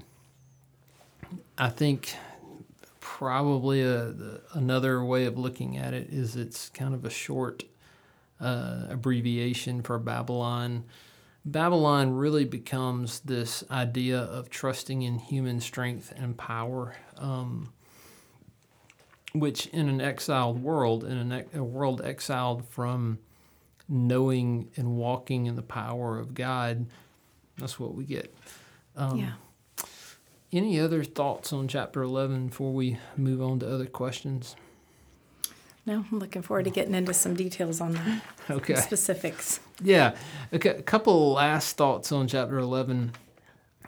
I 1.57 1.69
think 1.69 2.15
probably 2.99 3.81
a, 3.81 4.11
the, 4.11 4.41
another 4.53 5.03
way 5.03 5.25
of 5.25 5.37
looking 5.37 5.77
at 5.77 5.93
it 5.93 6.09
is 6.11 6.35
it's 6.35 6.69
kind 6.69 6.93
of 6.93 7.05
a 7.05 7.09
short 7.09 7.63
uh, 8.41 8.87
abbreviation 8.89 9.81
for 9.81 9.99
Babylon. 9.99 10.83
Babylon 11.45 12.13
really 12.13 12.45
becomes 12.45 13.21
this 13.21 13.63
idea 13.71 14.19
of 14.19 14.49
trusting 14.49 15.01
in 15.01 15.19
human 15.19 15.59
strength 15.59 16.13
and 16.15 16.37
power, 16.37 16.95
um, 17.17 17.71
which 19.33 19.67
in 19.67 19.89
an 19.89 20.01
exiled 20.01 20.61
world, 20.61 21.03
in 21.03 21.17
an, 21.17 21.45
a 21.53 21.63
world 21.63 22.01
exiled 22.03 22.65
from 22.67 23.19
knowing 23.87 24.69
and 24.75 24.95
walking 24.95 25.45
in 25.45 25.55
the 25.55 25.61
power 25.61 26.17
of 26.17 26.33
God, 26.33 26.85
that's 27.57 27.79
what 27.79 27.93
we 27.93 28.05
get. 28.05 28.33
Um, 28.95 29.17
yeah. 29.17 29.33
Any 30.53 30.79
other 30.79 31.03
thoughts 31.03 31.53
on 31.53 31.67
chapter 31.67 32.01
11 32.01 32.47
before 32.47 32.73
we 32.73 32.97
move 33.15 33.41
on 33.41 33.59
to 33.59 33.73
other 33.73 33.85
questions? 33.85 34.55
No, 35.85 36.05
I'm 36.11 36.19
looking 36.19 36.41
forward 36.41 36.65
to 36.65 36.69
getting 36.69 36.93
into 36.93 37.13
some 37.13 37.33
details 37.33 37.81
on 37.81 37.93
that. 37.93 38.21
Okay. 38.49 38.75
Specifics. 38.75 39.59
Yeah. 39.81 40.15
Okay. 40.53 40.69
A 40.69 40.81
couple 40.81 41.33
last 41.33 41.77
thoughts 41.77 42.11
on 42.11 42.27
chapter 42.27 42.59
11. 42.59 43.13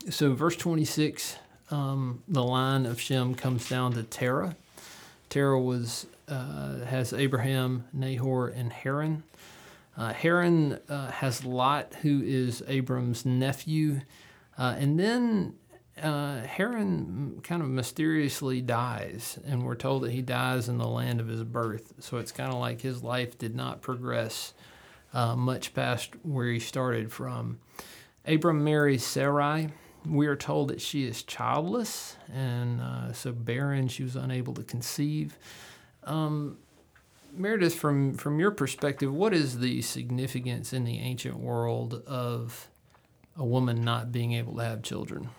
So, 0.09 0.33
verse 0.33 0.55
26, 0.55 1.37
um, 1.69 2.23
the 2.27 2.43
line 2.43 2.85
of 2.85 2.99
Shem 2.99 3.35
comes 3.35 3.69
down 3.69 3.93
to 3.93 4.03
Terah. 4.03 4.55
Terah 5.29 5.59
was 5.59 6.07
uh, 6.27 6.85
has 6.85 7.13
Abraham, 7.13 7.85
Nahor, 7.93 8.47
and 8.47 8.71
Haran. 8.71 9.23
Uh, 9.97 10.13
Haran 10.13 10.79
uh, 10.89 11.11
has 11.11 11.45
Lot, 11.45 11.95
who 12.01 12.21
is 12.23 12.63
Abram's 12.67 13.25
nephew. 13.25 14.01
Uh, 14.57 14.75
and 14.77 14.99
then 14.99 15.55
uh, 16.01 16.41
Haran 16.41 17.41
kind 17.43 17.61
of 17.61 17.69
mysteriously 17.69 18.61
dies, 18.61 19.37
and 19.45 19.63
we're 19.63 19.75
told 19.75 20.03
that 20.03 20.11
he 20.11 20.21
dies 20.21 20.67
in 20.67 20.77
the 20.77 20.87
land 20.87 21.19
of 21.19 21.27
his 21.27 21.43
birth. 21.43 21.93
So 21.99 22.17
it's 22.17 22.31
kind 22.31 22.51
of 22.51 22.59
like 22.59 22.81
his 22.81 23.03
life 23.03 23.37
did 23.37 23.55
not 23.55 23.81
progress 23.81 24.53
uh, 25.13 25.35
much 25.35 25.73
past 25.73 26.11
where 26.23 26.47
he 26.47 26.59
started 26.59 27.11
from. 27.11 27.59
Abram 28.25 28.63
marries 28.63 29.05
Sarai. 29.05 29.69
We 30.05 30.27
are 30.27 30.35
told 30.35 30.69
that 30.69 30.81
she 30.81 31.05
is 31.05 31.23
childless, 31.23 32.17
and 32.33 32.81
uh, 32.81 33.13
so 33.13 33.31
barren. 33.31 33.87
She 33.87 34.03
was 34.03 34.15
unable 34.15 34.53
to 34.55 34.63
conceive. 34.63 35.37
Um, 36.03 36.57
Meredith, 37.31 37.75
from 37.75 38.15
from 38.15 38.39
your 38.39 38.51
perspective, 38.51 39.13
what 39.13 39.33
is 39.33 39.59
the 39.59 39.81
significance 39.81 40.73
in 40.73 40.83
the 40.83 40.99
ancient 40.99 41.37
world 41.37 42.03
of 42.05 42.67
a 43.37 43.45
woman 43.45 43.83
not 43.83 44.11
being 44.11 44.33
able 44.33 44.55
to 44.55 44.63
have 44.63 44.81
children? 44.81 45.29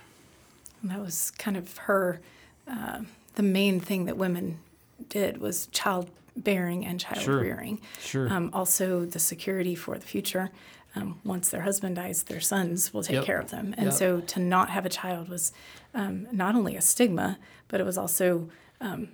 And 0.84 0.90
that 0.90 1.00
was 1.00 1.30
kind 1.38 1.56
of 1.56 1.78
her, 1.78 2.20
uh, 2.68 3.00
the 3.36 3.42
main 3.42 3.80
thing 3.80 4.04
that 4.04 4.18
women 4.18 4.58
did 5.08 5.38
was 5.38 5.66
childbearing 5.68 6.84
and 6.84 7.00
child 7.00 7.22
Sure. 7.24 7.40
rearing. 7.40 7.80
Sure. 8.00 8.30
Um, 8.30 8.50
also, 8.52 9.06
the 9.06 9.18
security 9.18 9.74
for 9.74 9.96
the 9.96 10.04
future. 10.06 10.50
Um, 10.94 11.20
once 11.24 11.48
their 11.48 11.62
husband 11.62 11.96
dies, 11.96 12.24
their 12.24 12.40
sons 12.40 12.92
will 12.92 13.02
take 13.02 13.14
Yep. 13.16 13.24
care 13.24 13.40
of 13.40 13.50
them. 13.50 13.74
And 13.78 13.86
Yep. 13.86 13.94
so 13.94 14.20
to 14.20 14.40
not 14.40 14.68
have 14.68 14.84
a 14.84 14.90
child 14.90 15.28
was 15.30 15.52
um, 15.94 16.28
not 16.30 16.54
only 16.54 16.76
a 16.76 16.82
stigma, 16.82 17.38
but 17.68 17.80
it 17.80 17.84
was 17.84 17.96
also 17.96 18.50
um, 18.82 19.08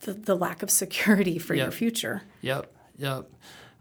the, 0.00 0.12
the 0.14 0.34
lack 0.34 0.64
of 0.64 0.70
security 0.70 1.38
for 1.38 1.54
your 1.54 1.70
future. 1.70 2.22
Yep. 2.40 2.74
Yep. 2.98 3.30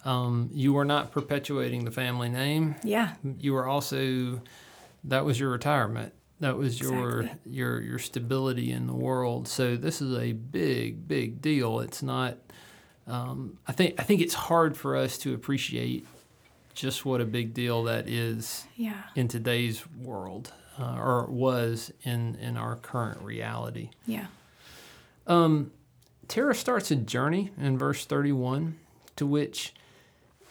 Um, 0.06 0.50
you 0.54 0.74
were 0.74 0.86
not 0.86 1.12
perpetuating 1.12 1.86
the 1.86 1.92
family 1.92 2.30
name. 2.30 2.76
Yeah. 2.84 3.16
You 3.40 3.54
were 3.54 3.66
also 3.66 4.42
that 5.06 5.26
was 5.26 5.40
your 5.40 5.50
retirement. 5.50 6.14
That 6.40 6.58
was 6.58 6.80
your 6.80 7.22
Exactly. 7.22 7.52
your 7.54 7.82
your 7.82 8.00
stability 8.00 8.72
in 8.72 8.86
the 8.88 8.94
world. 8.94 9.48
So 9.48 9.76
this 9.76 10.02
is 10.02 10.16
a 10.18 10.34
big 10.34 11.08
big 11.08 11.42
deal. 11.42 11.80
It's 11.80 12.04
not. 12.04 12.38
Um, 13.08 13.58
I 13.68 13.72
think 13.72 13.96
I 14.00 14.04
think 14.04 14.22
it's 14.22 14.34
hard 14.34 14.76
for 14.78 14.96
us 14.96 15.18
to 15.20 15.34
appreciate 15.34 16.06
just 16.76 17.06
what 17.06 17.22
a 17.22 17.26
big 17.26 17.54
deal 17.54 17.84
that 17.86 18.08
is 18.08 18.66
Yeah. 18.76 19.02
in 19.16 19.28
today's 19.28 19.84
world, 19.98 20.54
uh, 20.78 20.96
or 21.00 21.26
was 21.26 21.92
in 22.04 22.36
in 22.36 22.56
our 22.58 22.76
current 22.76 23.22
reality. 23.24 23.90
Yeah. 24.06 24.28
Um, 25.26 25.72
Terah 26.28 26.54
starts 26.56 26.92
a 26.92 26.96
journey 26.96 27.52
in 27.58 27.78
verse 27.78 28.06
31 28.06 28.78
to 29.16 29.26
which, 29.26 29.74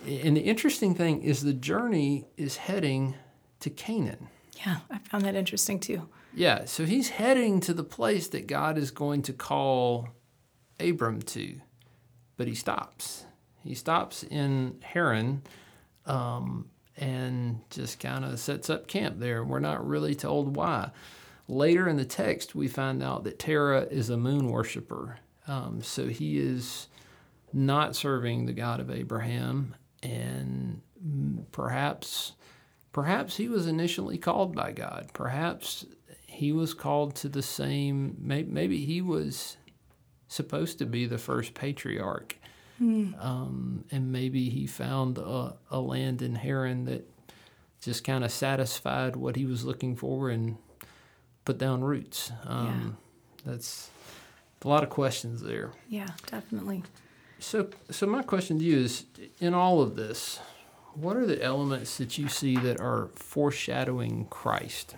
and 0.07 0.37
the 0.37 0.40
interesting 0.40 0.95
thing 0.95 1.23
is 1.23 1.43
the 1.43 1.52
journey 1.52 2.26
is 2.37 2.57
heading 2.57 3.14
to 3.61 3.71
Canaan. 3.71 4.28
Yeah. 4.57 4.79
I 4.91 4.99
found 4.99 5.25
that 5.25 5.35
interesting 5.35 5.81
too. 5.81 6.09
Yeah, 6.35 6.67
so 6.67 6.85
he's 6.85 7.09
heading 7.11 7.61
to 7.61 7.73
the 7.73 7.85
place 7.85 8.29
that 8.29 8.47
God 8.47 8.77
is 8.77 8.91
going 8.91 9.23
to 9.23 9.33
call 9.33 10.09
Abram 10.79 11.23
to, 11.23 11.61
but 12.37 12.47
he 12.47 12.55
stops. 12.55 13.25
He 13.65 13.75
stops 13.75 14.23
in 14.23 14.79
Haran 14.83 15.43
um, 16.05 16.69
and 16.97 17.61
just 17.71 18.01
kind 18.01 18.25
of 18.25 18.39
sets 18.39 18.69
up 18.69 18.87
camp 18.87 19.19
there. 19.19 19.45
We're 19.45 19.61
not 19.61 19.87
really 19.87 20.15
told 20.15 20.57
why. 20.57 20.91
Later 21.49 21.89
in 21.89 21.97
the 21.97 22.05
text, 22.05 22.55
we 22.55 22.69
find 22.69 23.03
out 23.03 23.25
that 23.25 23.39
Terah 23.39 23.87
is 23.91 24.11
a 24.11 24.17
moon 24.17 24.51
worshiper. 24.51 25.19
Um, 25.49 25.81
so 25.83 26.09
he 26.09 26.39
is 26.39 26.89
not 27.52 27.97
serving 27.97 28.47
the 28.47 28.52
God 28.52 28.80
of 28.80 28.91
Abraham, 28.91 29.75
and 30.02 30.83
mm, 31.04 31.45
perhaps, 31.52 32.33
perhaps 32.97 33.37
he 33.37 33.47
was 33.47 33.67
initially 33.67 34.17
called 34.17 34.54
by 34.54 34.73
God. 34.73 35.11
Perhaps 35.13 35.85
he 36.25 36.50
was 36.50 36.73
called 36.73 37.15
to 37.17 37.28
the 37.28 37.43
same. 37.43 38.17
Maybe 38.19 38.87
he 38.87 39.02
was 39.02 39.59
supposed 40.28 40.78
to 40.78 40.87
be 40.87 41.04
the 41.04 41.19
first 41.19 41.52
patriarch, 41.52 42.37
um, 43.21 43.85
and 43.91 44.11
maybe 44.11 44.49
he 44.49 44.67
found 44.67 45.19
a, 45.19 45.56
a 45.71 45.78
land 45.78 46.23
in 46.23 46.37
Haran 46.37 46.87
that 46.87 47.06
just 47.82 48.02
kind 48.02 48.25
of 48.25 48.30
satisfied 48.30 49.15
what 49.15 49.37
he 49.37 49.45
was 49.45 49.63
looking 49.63 49.95
for 49.95 50.30
and 50.30 50.56
put 51.45 51.59
down 51.59 51.85
roots. 51.85 52.32
Um, 52.47 52.97
That's 53.45 53.91
a 54.65 54.69
lot 54.69 54.82
of 54.82 54.89
questions 54.89 55.43
there. 55.43 55.73
Yeah, 55.91 56.09
definitely. 56.28 56.82
So, 57.41 57.69
so 57.91 58.06
my 58.06 58.23
question 58.23 58.59
to 58.59 58.65
you 58.65 58.78
is: 58.78 59.04
in 59.39 59.52
all 59.52 59.82
of 59.82 59.97
this, 59.97 60.41
what 60.97 61.17
are 61.17 61.26
the 61.26 61.43
elements 61.43 61.99
that 61.99 62.19
you 62.19 62.28
see 62.28 62.56
that 62.56 62.80
are 62.80 63.11
foreshadowing 63.15 64.26
Christ? 64.30 64.95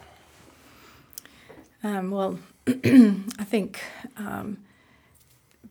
Um, 1.83 2.11
well, 2.11 2.39
I 2.67 3.45
think 3.45 3.81
um, 4.17 4.59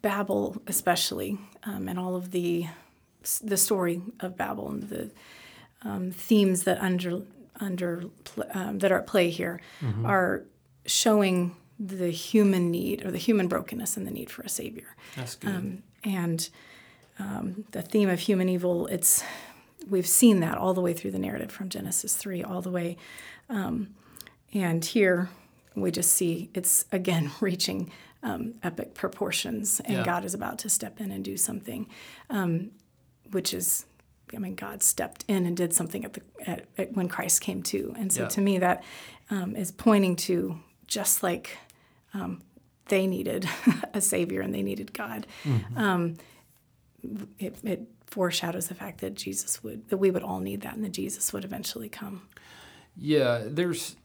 Babel, 0.01 0.61
especially, 0.67 1.37
um, 1.63 1.87
and 1.87 1.99
all 1.99 2.15
of 2.15 2.31
the 2.31 2.67
the 3.43 3.57
story 3.57 4.01
of 4.21 4.37
Babel 4.37 4.69
and 4.69 4.83
the 4.83 5.09
um, 5.83 6.11
themes 6.11 6.63
that 6.63 6.79
under 6.81 7.23
under 7.59 8.03
um, 8.51 8.79
that 8.79 8.91
are 8.91 8.99
at 8.99 9.07
play 9.07 9.29
here 9.29 9.59
are 10.05 10.43
showing 10.85 11.55
the 11.79 12.09
human 12.09 12.71
need 12.71 13.05
or 13.05 13.11
the 13.11 13.17
human 13.17 13.47
brokenness 13.47 13.97
and 13.97 14.07
the 14.07 14.11
need 14.11 14.29
for 14.29 14.41
a 14.43 14.49
savior. 14.49 14.95
That's 15.15 15.35
good. 15.35 15.49
Um, 15.49 15.83
and 16.03 16.49
um, 17.19 17.65
the 17.71 17.81
theme 17.81 18.09
of 18.09 18.19
human 18.19 18.49
evil, 18.49 18.87
it's 18.87 19.23
we've 19.89 20.07
seen 20.07 20.39
that 20.41 20.57
all 20.57 20.73
the 20.73 20.81
way 20.81 20.93
through 20.93 21.11
the 21.11 21.19
narrative 21.19 21.51
from 21.51 21.69
Genesis 21.69 22.15
three 22.15 22.43
all 22.43 22.61
the 22.61 22.71
way, 22.71 22.97
um, 23.49 23.89
and 24.53 24.83
here 24.83 25.29
we 25.75 25.91
just 25.91 26.11
see 26.13 26.49
it's 26.53 26.85
again 26.91 27.31
reaching 27.41 27.91
um, 28.23 28.55
epic 28.63 28.93
proportions, 28.93 29.79
and 29.85 29.97
Yeah. 29.97 30.03
God 30.05 30.25
is 30.25 30.33
about 30.33 30.59
to 30.59 30.69
step 30.69 30.99
in 30.99 31.11
and 31.11 31.23
do 31.23 31.37
something, 31.37 31.87
um, 32.29 32.71
which 33.31 33.53
is. 33.53 33.85
I 34.35 34.39
mean, 34.39 34.55
God 34.55 34.83
stepped 34.83 35.23
in 35.29 35.45
and 35.45 35.55
did 35.55 35.73
something 35.73 36.03
at 36.03 36.11
the 36.13 36.21
at, 36.45 36.65
at 36.77 36.91
when 36.93 37.07
Christ 37.07 37.39
came 37.39 37.63
to, 37.63 37.93
and 37.97 38.11
so 38.11 38.23
Yeah. 38.23 38.27
to 38.27 38.41
me 38.41 38.57
that 38.57 38.83
um, 39.29 39.55
is 39.55 39.71
pointing 39.71 40.17
to 40.27 40.59
just 40.85 41.23
like 41.23 41.57
um, 42.13 42.41
they 42.89 43.07
needed 43.07 43.47
a 43.93 44.01
savior 44.01 44.41
and 44.41 44.53
they 44.53 44.63
needed 44.63 44.91
God. 44.93 45.27
Um, 45.77 46.17
it, 47.39 47.55
it 47.63 47.87
foreshadows 48.07 48.67
the 48.67 48.75
fact 48.75 49.01
that 49.01 49.13
Jesus 49.13 49.63
would 49.63 49.89
that 49.89 49.97
we 49.97 50.11
would 50.11 50.23
all 50.23 50.39
need 50.39 50.61
that 50.61 50.75
and 50.75 50.83
that 50.83 50.93
Jesus 50.93 51.31
would 51.33 51.43
eventually 51.43 51.89
come. 51.89 52.23
Yeah, 52.95 53.43
there's 53.45 53.95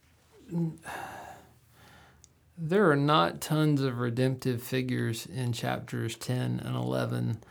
there 2.58 2.90
are 2.90 2.96
not 2.96 3.40
tons 3.40 3.80
of 3.80 3.98
redemptive 3.98 4.62
figures 4.62 5.26
in 5.26 5.52
chapters 5.52 6.16
10 6.16 6.60
and 6.64 6.76
11. 6.76 7.42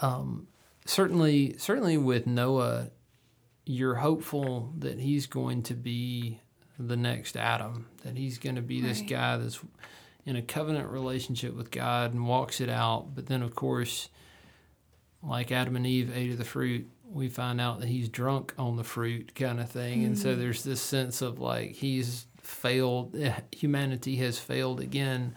Um, 0.00 0.48
certainly, 0.84 1.56
certainly 1.56 1.96
with 1.96 2.26
Noah, 2.26 2.90
you're 3.64 3.96
hopeful 3.96 4.72
that 4.78 4.98
he's 4.98 5.26
going 5.26 5.62
to 5.64 5.74
be 5.74 6.40
the 6.78 6.96
next 6.96 7.36
Adam, 7.36 7.86
that 8.02 8.16
he's 8.16 8.38
going 8.38 8.56
to 8.56 8.62
be 8.62 8.80
this 8.80 9.00
guy 9.02 9.36
that's 9.36 9.60
in 10.26 10.36
a 10.36 10.42
covenant 10.42 10.88
relationship 10.88 11.54
with 11.54 11.70
God 11.70 12.12
and 12.12 12.26
walks 12.26 12.60
it 12.60 12.68
out. 12.68 13.14
But 13.14 13.26
then, 13.26 13.42
of 13.42 13.54
course, 13.54 14.08
like 15.22 15.52
Adam 15.52 15.76
and 15.76 15.86
Eve 15.86 16.16
ate 16.16 16.32
of 16.32 16.38
the 16.38 16.44
fruit, 16.44 16.88
we 17.04 17.28
find 17.28 17.60
out 17.60 17.80
that 17.80 17.88
he's 17.88 18.08
drunk 18.08 18.54
on 18.58 18.76
the 18.76 18.84
fruit 18.84 19.34
kind 19.34 19.60
of 19.60 19.70
thing. 19.70 20.04
And 20.04 20.18
so 20.18 20.34
there's 20.36 20.62
this 20.62 20.80
sense 20.80 21.22
of 21.22 21.38
like 21.38 21.72
he's 21.72 22.26
failed, 22.40 23.14
eh, 23.16 23.34
humanity 23.52 24.16
has 24.16 24.38
failed 24.38 24.80
again. 24.80 25.34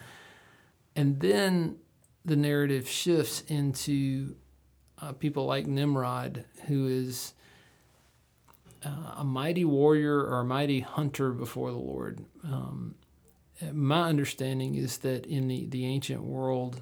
And 0.95 1.19
then 1.19 1.77
the 2.23 2.35
narrative 2.35 2.87
shifts 2.87 3.43
into 3.47 4.35
uh, 5.01 5.11
people 5.13 5.45
like 5.45 5.67
Nimrod, 5.67 6.45
who 6.67 6.87
is 6.87 7.33
uh, 8.85 9.15
a 9.17 9.23
mighty 9.23 9.65
warrior 9.65 10.19
or 10.19 10.39
a 10.39 10.45
mighty 10.45 10.81
hunter 10.81 11.31
before 11.31 11.71
the 11.71 11.77
Lord. 11.77 12.23
Um, 12.43 12.95
my 13.71 14.03
understanding 14.03 14.75
is 14.75 14.99
that 14.99 15.25
in 15.25 15.47
the, 15.47 15.65
the 15.67 15.85
ancient 15.85 16.23
world, 16.23 16.81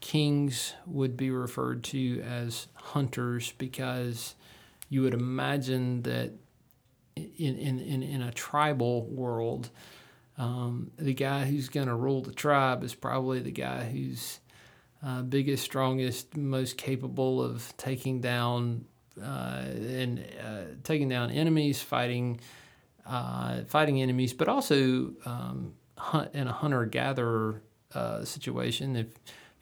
kings 0.00 0.74
would 0.86 1.16
be 1.16 1.30
referred 1.30 1.84
to 1.84 2.22
as 2.22 2.68
hunters 2.74 3.52
because 3.58 4.34
you 4.88 5.02
would 5.02 5.14
imagine 5.14 6.02
that 6.02 6.32
in, 7.16 7.56
in, 7.56 7.80
in, 7.80 8.02
in 8.02 8.22
a 8.22 8.32
tribal 8.32 9.06
world, 9.06 9.70
um, 10.36 10.90
the 10.96 11.14
guy 11.14 11.44
who's 11.44 11.68
going 11.68 11.88
to 11.88 11.94
rule 11.94 12.22
the 12.22 12.32
tribe 12.32 12.84
is 12.84 12.94
probably 12.94 13.40
the 13.40 13.50
guy 13.50 13.84
who's 13.84 14.40
uh, 15.04 15.22
biggest, 15.22 15.64
strongest, 15.64 16.36
most 16.36 16.76
capable 16.76 17.42
of 17.42 17.76
taking 17.76 18.20
down 18.20 18.84
uh, 19.22 19.64
and 19.66 20.24
uh, 20.44 20.62
taking 20.84 21.08
down 21.08 21.30
enemies, 21.30 21.82
fighting 21.82 22.40
uh, 23.06 23.62
fighting 23.64 24.02
enemies, 24.02 24.32
but 24.32 24.48
also 24.48 25.12
um, 25.24 25.74
hunt 25.96 26.30
in 26.34 26.46
a 26.46 26.52
hunter 26.52 26.84
gatherer 26.84 27.62
uh, 27.94 28.24
situation. 28.24 28.96
If 28.96 29.06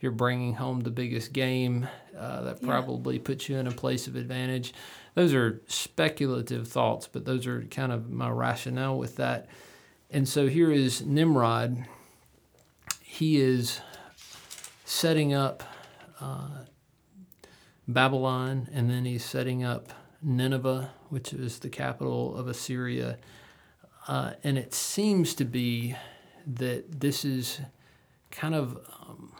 you're 0.00 0.12
bringing 0.12 0.54
home 0.54 0.80
the 0.80 0.90
biggest 0.90 1.32
game, 1.32 1.88
uh, 2.16 2.42
that 2.42 2.58
Yeah. 2.62 2.68
probably 2.68 3.18
puts 3.18 3.48
you 3.48 3.56
in 3.56 3.66
a 3.66 3.72
place 3.72 4.06
of 4.06 4.16
advantage. 4.16 4.74
Those 5.14 5.32
are 5.34 5.62
speculative 5.66 6.68
thoughts, 6.68 7.08
but 7.10 7.24
those 7.24 7.46
are 7.46 7.62
kind 7.64 7.90
of 7.92 8.10
my 8.10 8.28
rationale 8.30 8.98
with 8.98 9.16
that. 9.16 9.48
And 10.10 10.28
so 10.28 10.48
here 10.48 10.70
is 10.70 11.04
Nimrod. 11.04 11.86
He 13.02 13.40
is 13.40 13.80
setting 14.84 15.32
up 15.32 15.62
uh, 16.20 16.64
Babylon, 17.88 18.68
and 18.72 18.90
then 18.90 19.04
he's 19.04 19.24
setting 19.24 19.62
up 19.64 19.92
Nineveh, 20.22 20.90
which 21.08 21.32
is 21.32 21.58
the 21.60 21.68
capital 21.68 22.36
of 22.36 22.48
Assyria. 22.48 23.18
Uh, 24.08 24.32
and 24.44 24.56
it 24.58 24.74
seems 24.74 25.34
to 25.34 25.44
be 25.44 25.94
that 26.46 27.00
this 27.00 27.24
is 27.24 27.60
kind 28.30 28.54
of 28.54 28.78
um, 29.02 29.32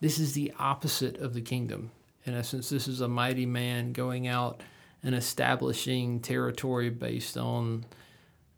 this 0.00 0.18
is 0.18 0.32
the 0.32 0.52
opposite 0.58 1.18
of 1.18 1.34
the 1.34 1.40
kingdom. 1.40 1.90
In 2.24 2.34
essence, 2.34 2.68
this 2.68 2.88
is 2.88 3.00
a 3.00 3.08
mighty 3.08 3.46
man 3.46 3.92
going 3.92 4.26
out 4.26 4.62
and 5.02 5.14
establishing 5.14 6.20
territory 6.20 6.90
based 6.90 7.36
on 7.36 7.84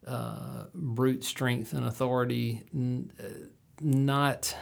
uh, 0.06 0.64
brute 0.74 1.22
strength 1.22 1.74
and 1.74 1.84
authority, 1.84 2.62
n- 2.74 3.12
uh, 3.20 3.46
not 3.80 4.56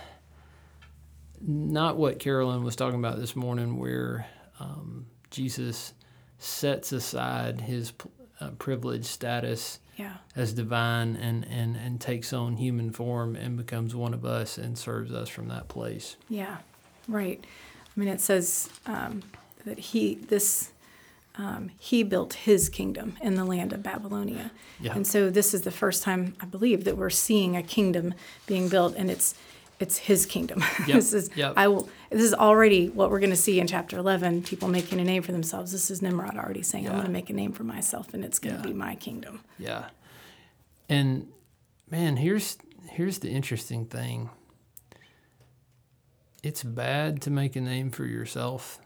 not 1.40 1.96
what 1.96 2.18
Carolyn 2.18 2.64
was 2.64 2.74
talking 2.76 2.98
about 2.98 3.18
this 3.18 3.36
morning, 3.36 3.78
where 3.78 4.26
um, 4.58 5.06
Jesus 5.30 5.92
sets 6.38 6.92
aside 6.92 7.60
his 7.60 7.92
uh, 8.40 8.50
privileged 8.58 9.04
status 9.04 9.78
Yeah. 9.96 10.14
as 10.34 10.52
divine 10.52 11.16
and, 11.16 11.46
and, 11.48 11.76
and 11.76 12.00
takes 12.00 12.32
on 12.32 12.56
human 12.58 12.90
form 12.92 13.34
and 13.36 13.56
becomes 13.56 13.94
one 13.94 14.12
of 14.14 14.24
us 14.24 14.58
and 14.58 14.76
serves 14.76 15.12
us 15.12 15.28
from 15.28 15.48
that 15.48 15.68
place. 15.68 16.16
Yeah, 16.28 16.58
right. 17.08 17.42
I 17.42 18.00
mean, 18.00 18.08
it 18.08 18.20
says 18.20 18.68
um, 18.86 19.22
that 19.64 19.78
he 19.78 20.16
this 20.16 20.70
um, 21.38 21.70
he 21.78 22.02
built 22.02 22.32
his 22.34 22.68
kingdom 22.70 23.16
in 23.22 23.34
the 23.34 23.44
land 23.44 23.72
of 23.74 23.82
Babylonia, 23.82 24.50
Yeah. 24.80 24.94
and 24.94 25.06
so 25.06 25.28
this 25.28 25.52
is 25.52 25.62
the 25.62 25.70
first 25.70 26.02
time 26.02 26.34
I 26.40 26.46
believe 26.46 26.84
that 26.84 26.96
we're 26.96 27.10
seeing 27.10 27.56
a 27.56 27.62
kingdom 27.62 28.14
being 28.46 28.68
built, 28.70 28.94
and 28.96 29.10
it's 29.10 29.34
it's 29.78 29.98
his 29.98 30.26
kingdom. 30.26 30.62
this 30.86 31.12
is 31.12 31.30
Yep. 31.36 31.54
I 31.56 31.68
will. 31.68 31.88
This 32.10 32.22
is 32.22 32.34
already 32.34 32.88
what 32.88 33.10
we're 33.10 33.20
going 33.20 33.30
to 33.30 33.36
see 33.36 33.60
in 33.60 33.66
chapter 33.66 33.98
eleven. 33.98 34.42
People 34.42 34.68
making 34.68 35.00
a 35.00 35.04
name 35.04 35.22
for 35.22 35.32
themselves. 35.32 35.72
This 35.72 35.90
is 35.90 36.00
Nimrod 36.02 36.36
already 36.36 36.62
saying, 36.62 36.86
"I'm 36.86 36.94
going 36.94 37.06
to 37.06 37.10
make 37.12 37.30
a 37.30 37.34
name 37.34 37.52
for 37.52 37.64
myself, 37.64 38.14
and 38.14 38.24
it's 38.24 38.38
going 38.38 38.56
to 38.56 38.62
Yeah. 38.62 38.66
be 38.68 38.72
my 38.72 38.94
kingdom." 38.94 39.40
Yeah. 39.58 39.86
And 40.88 41.28
man, 41.90 42.16
here's 42.16 42.56
here's 42.90 43.18
the 43.18 43.30
interesting 43.30 43.86
thing. 43.86 44.30
It's 46.42 46.62
bad 46.62 47.20
to 47.22 47.30
make 47.30 47.56
a 47.56 47.60
name 47.60 47.90
for 47.90 48.04
yourself. 48.04 48.78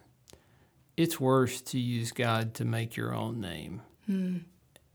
It's 0.97 1.21
worse 1.21 1.61
to 1.63 1.79
use 1.79 2.11
God 2.13 2.55
to 2.55 2.65
make 2.65 2.97
your 2.97 3.15
own 3.15 3.41
name. 3.41 3.83
And 4.09 4.45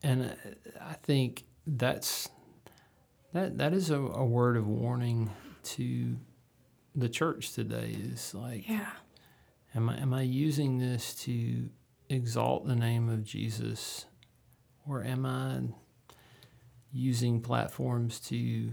uh, 0.04 0.30
I 0.82 0.94
think 1.04 1.46
that's 1.66 2.28
that 3.34 3.58
that 3.60 3.74
is 3.74 3.90
a, 3.90 4.00
a 4.00 4.26
word 4.26 4.58
of 4.58 4.68
warning 4.68 5.30
to 5.66 6.18
the 6.96 7.10
church 7.10 7.54
today 7.54 7.96
is 8.00 8.34
like 8.34 8.68
Yeah, 8.70 8.90
Am 9.76 9.90
I 9.90 9.98
am 9.98 10.14
I 10.14 10.22
using 10.22 10.78
this 10.78 11.14
to 11.24 11.70
exalt 12.10 12.66
the 12.68 12.76
name 12.76 13.10
of 13.10 13.24
Jesus, 13.24 14.06
or 14.88 15.04
am 15.04 15.26
I 15.26 15.62
using 16.94 17.42
platforms 17.42 18.20
to 18.22 18.72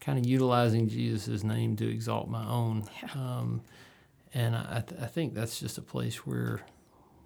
kind 0.00 0.18
of 0.18 0.26
utilizing 0.26 0.88
Jesus' 0.88 1.42
name 1.42 1.76
to 1.76 1.88
exalt 1.90 2.28
my 2.28 2.46
own? 2.46 2.84
Yeah. 3.02 3.10
Um, 3.14 3.62
and 4.34 4.54
I, 4.56 4.84
th- 4.86 5.00
I 5.00 5.06
think 5.06 5.32
that's 5.34 5.58
just 5.60 5.78
a 5.78 5.82
place 5.82 6.26
where, 6.26 6.60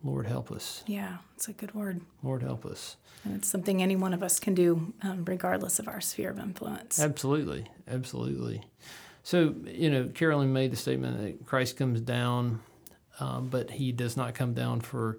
Lord 0.04 0.26
help 0.26 0.50
us, 0.52 0.82
yeah, 0.86 1.18
it's 1.34 1.48
a 1.48 1.52
good 1.52 1.74
word, 1.74 2.00
Lord 2.22 2.42
help 2.42 2.64
us. 2.64 2.96
and 3.24 3.34
it's 3.36 3.48
something 3.48 3.82
any 3.82 3.96
one 3.96 4.14
of 4.14 4.22
us 4.22 4.38
can 4.38 4.54
do, 4.54 4.92
um, 5.02 5.24
regardless 5.24 5.78
of 5.78 5.88
our 5.88 6.00
sphere 6.00 6.30
of 6.30 6.38
influence. 6.38 7.00
Absolutely, 7.00 7.66
absolutely. 7.88 8.62
So 9.22 9.54
you 9.66 9.90
know, 9.90 10.06
Carolyn 10.08 10.52
made 10.52 10.70
the 10.72 10.76
statement 10.76 11.18
that 11.20 11.46
Christ 11.46 11.76
comes 11.76 12.00
down, 12.00 12.60
um, 13.20 13.48
but 13.48 13.70
he 13.72 13.92
does 13.92 14.16
not 14.16 14.34
come 14.34 14.54
down 14.54 14.80
for 14.80 15.18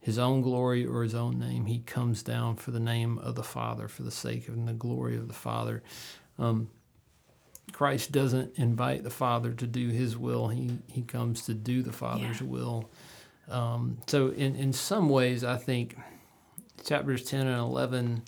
his 0.00 0.18
own 0.18 0.40
glory 0.42 0.84
or 0.86 1.02
his 1.02 1.14
own 1.14 1.38
name. 1.38 1.66
He 1.66 1.78
comes 1.80 2.22
down 2.22 2.56
for 2.56 2.70
the 2.70 2.80
name 2.80 3.18
of 3.18 3.34
the 3.34 3.42
Father, 3.42 3.88
for 3.88 4.02
the 4.02 4.10
sake 4.10 4.48
of 4.48 4.66
the 4.66 4.72
glory 4.72 5.16
of 5.16 5.26
the 5.28 5.34
Father. 5.34 5.82
Um, 6.38 6.68
Christ 7.72 8.12
doesn't 8.12 8.56
invite 8.56 9.02
the 9.02 9.10
Father 9.10 9.52
to 9.52 9.66
do 9.66 9.88
His 9.88 10.16
will. 10.16 10.48
He 10.48 10.78
he 10.86 11.02
comes 11.02 11.42
to 11.46 11.54
do 11.54 11.82
the 11.82 11.92
Father's 11.92 12.40
Yeah. 12.40 12.46
will. 12.46 12.90
Um, 13.48 13.98
so 14.06 14.28
in 14.28 14.56
in 14.56 14.72
some 14.72 15.08
ways, 15.08 15.44
I 15.44 15.56
think 15.56 15.96
chapters 16.84 17.24
ten 17.24 17.46
and 17.46 17.58
eleven. 17.60 18.22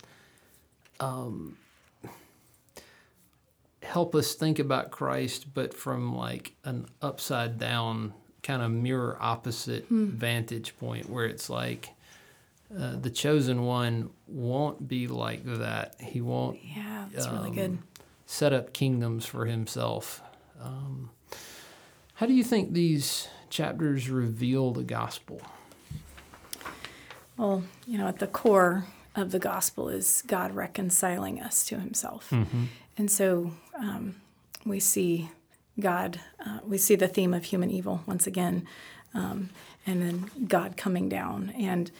Um, 0.99 1.57
help 3.83 4.13
us 4.15 4.33
think 4.35 4.59
about 4.59 4.91
Christ, 4.91 5.53
but 5.53 5.73
from 5.73 6.15
like 6.15 6.53
an 6.63 6.85
upside 7.01 7.57
down 7.57 8.13
kind 8.43 8.61
of 8.61 8.71
mirror 8.71 9.17
opposite 9.19 9.85
vantage 9.89 10.77
point 10.79 11.09
where 11.09 11.25
it's 11.25 11.49
like 11.49 11.89
uh, 12.77 12.95
the 12.97 13.09
chosen 13.09 13.63
one 13.63 14.09
won't 14.27 14.87
be 14.87 15.07
like 15.07 15.43
that. 15.45 15.95
He 15.99 16.21
won't 16.21 16.59
Yeah, 16.63 17.05
that's 17.11 17.27
really 17.27 17.49
Um, 17.49 17.55
good. 17.55 17.77
set 18.25 18.53
up 18.53 18.73
kingdoms 18.73 19.25
for 19.25 19.45
himself. 19.45 20.21
Um, 20.61 21.09
how 22.15 22.25
do 22.25 22.33
you 22.33 22.43
think 22.43 22.73
these 22.73 23.27
chapters 23.49 24.09
reveal 24.09 24.71
the 24.71 24.83
gospel? 24.83 25.41
Well, 27.37 27.63
you 27.87 27.97
know, 27.97 28.07
at 28.07 28.19
the 28.19 28.27
core 28.27 28.85
of 29.15 29.31
the 29.31 29.39
gospel 29.39 29.89
is 29.89 30.23
God 30.27 30.53
reconciling 30.53 31.41
us 31.41 31.65
to 31.67 31.79
himself. 31.79 32.31
And 32.97 33.09
so 33.09 33.51
um, 33.77 34.15
we 34.65 34.79
see 34.79 35.29
God, 35.79 36.19
uh, 36.45 36.59
we 36.65 36.77
see 36.77 36.95
the 36.95 37.07
theme 37.07 37.33
of 37.33 37.45
human 37.45 37.71
evil 37.71 38.03
once 38.05 38.27
again, 38.27 38.67
um, 39.13 39.49
and 39.87 40.01
then 40.01 40.29
God 40.47 40.75
coming 40.75 41.07
down. 41.07 41.53
And 41.57 41.91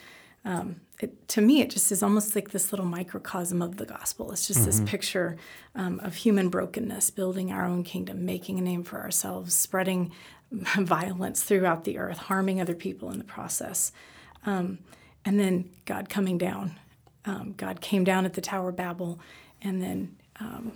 um, 0.44 0.76
it, 1.00 1.28
to 1.28 1.40
me, 1.40 1.62
it 1.62 1.70
just 1.70 1.90
is 1.90 2.02
almost 2.02 2.34
like 2.34 2.50
this 2.50 2.72
little 2.72 2.86
microcosm 2.86 3.62
of 3.62 3.78
the 3.78 3.86
gospel. 3.86 4.32
It's 4.32 4.46
just 4.46 4.66
this 4.66 4.80
picture 4.80 5.36
um, 5.74 5.98
of 6.00 6.16
human 6.16 6.50
brokenness, 6.50 7.10
building 7.10 7.50
our 7.52 7.64
own 7.64 7.84
kingdom, 7.84 8.26
making 8.26 8.58
a 8.58 8.62
name 8.62 8.84
for 8.84 9.00
ourselves, 9.00 9.54
spreading 9.54 10.12
violence 10.78 11.42
throughout 11.42 11.84
the 11.84 11.98
earth, 11.98 12.18
harming 12.18 12.60
other 12.60 12.74
people 12.74 13.10
in 13.10 13.18
the 13.18 13.24
process. 13.24 13.92
Um, 14.44 14.78
and 15.24 15.38
then 15.38 15.70
God 15.84 16.08
coming 16.08 16.38
down. 16.38 16.78
Um, 17.24 17.54
God 17.56 17.80
came 17.80 18.04
down 18.04 18.24
at 18.24 18.32
the 18.32 18.40
Tower 18.40 18.70
of 18.70 18.76
Babel, 18.76 19.20
and 19.60 19.82
then 19.82 20.16
um, 20.40 20.72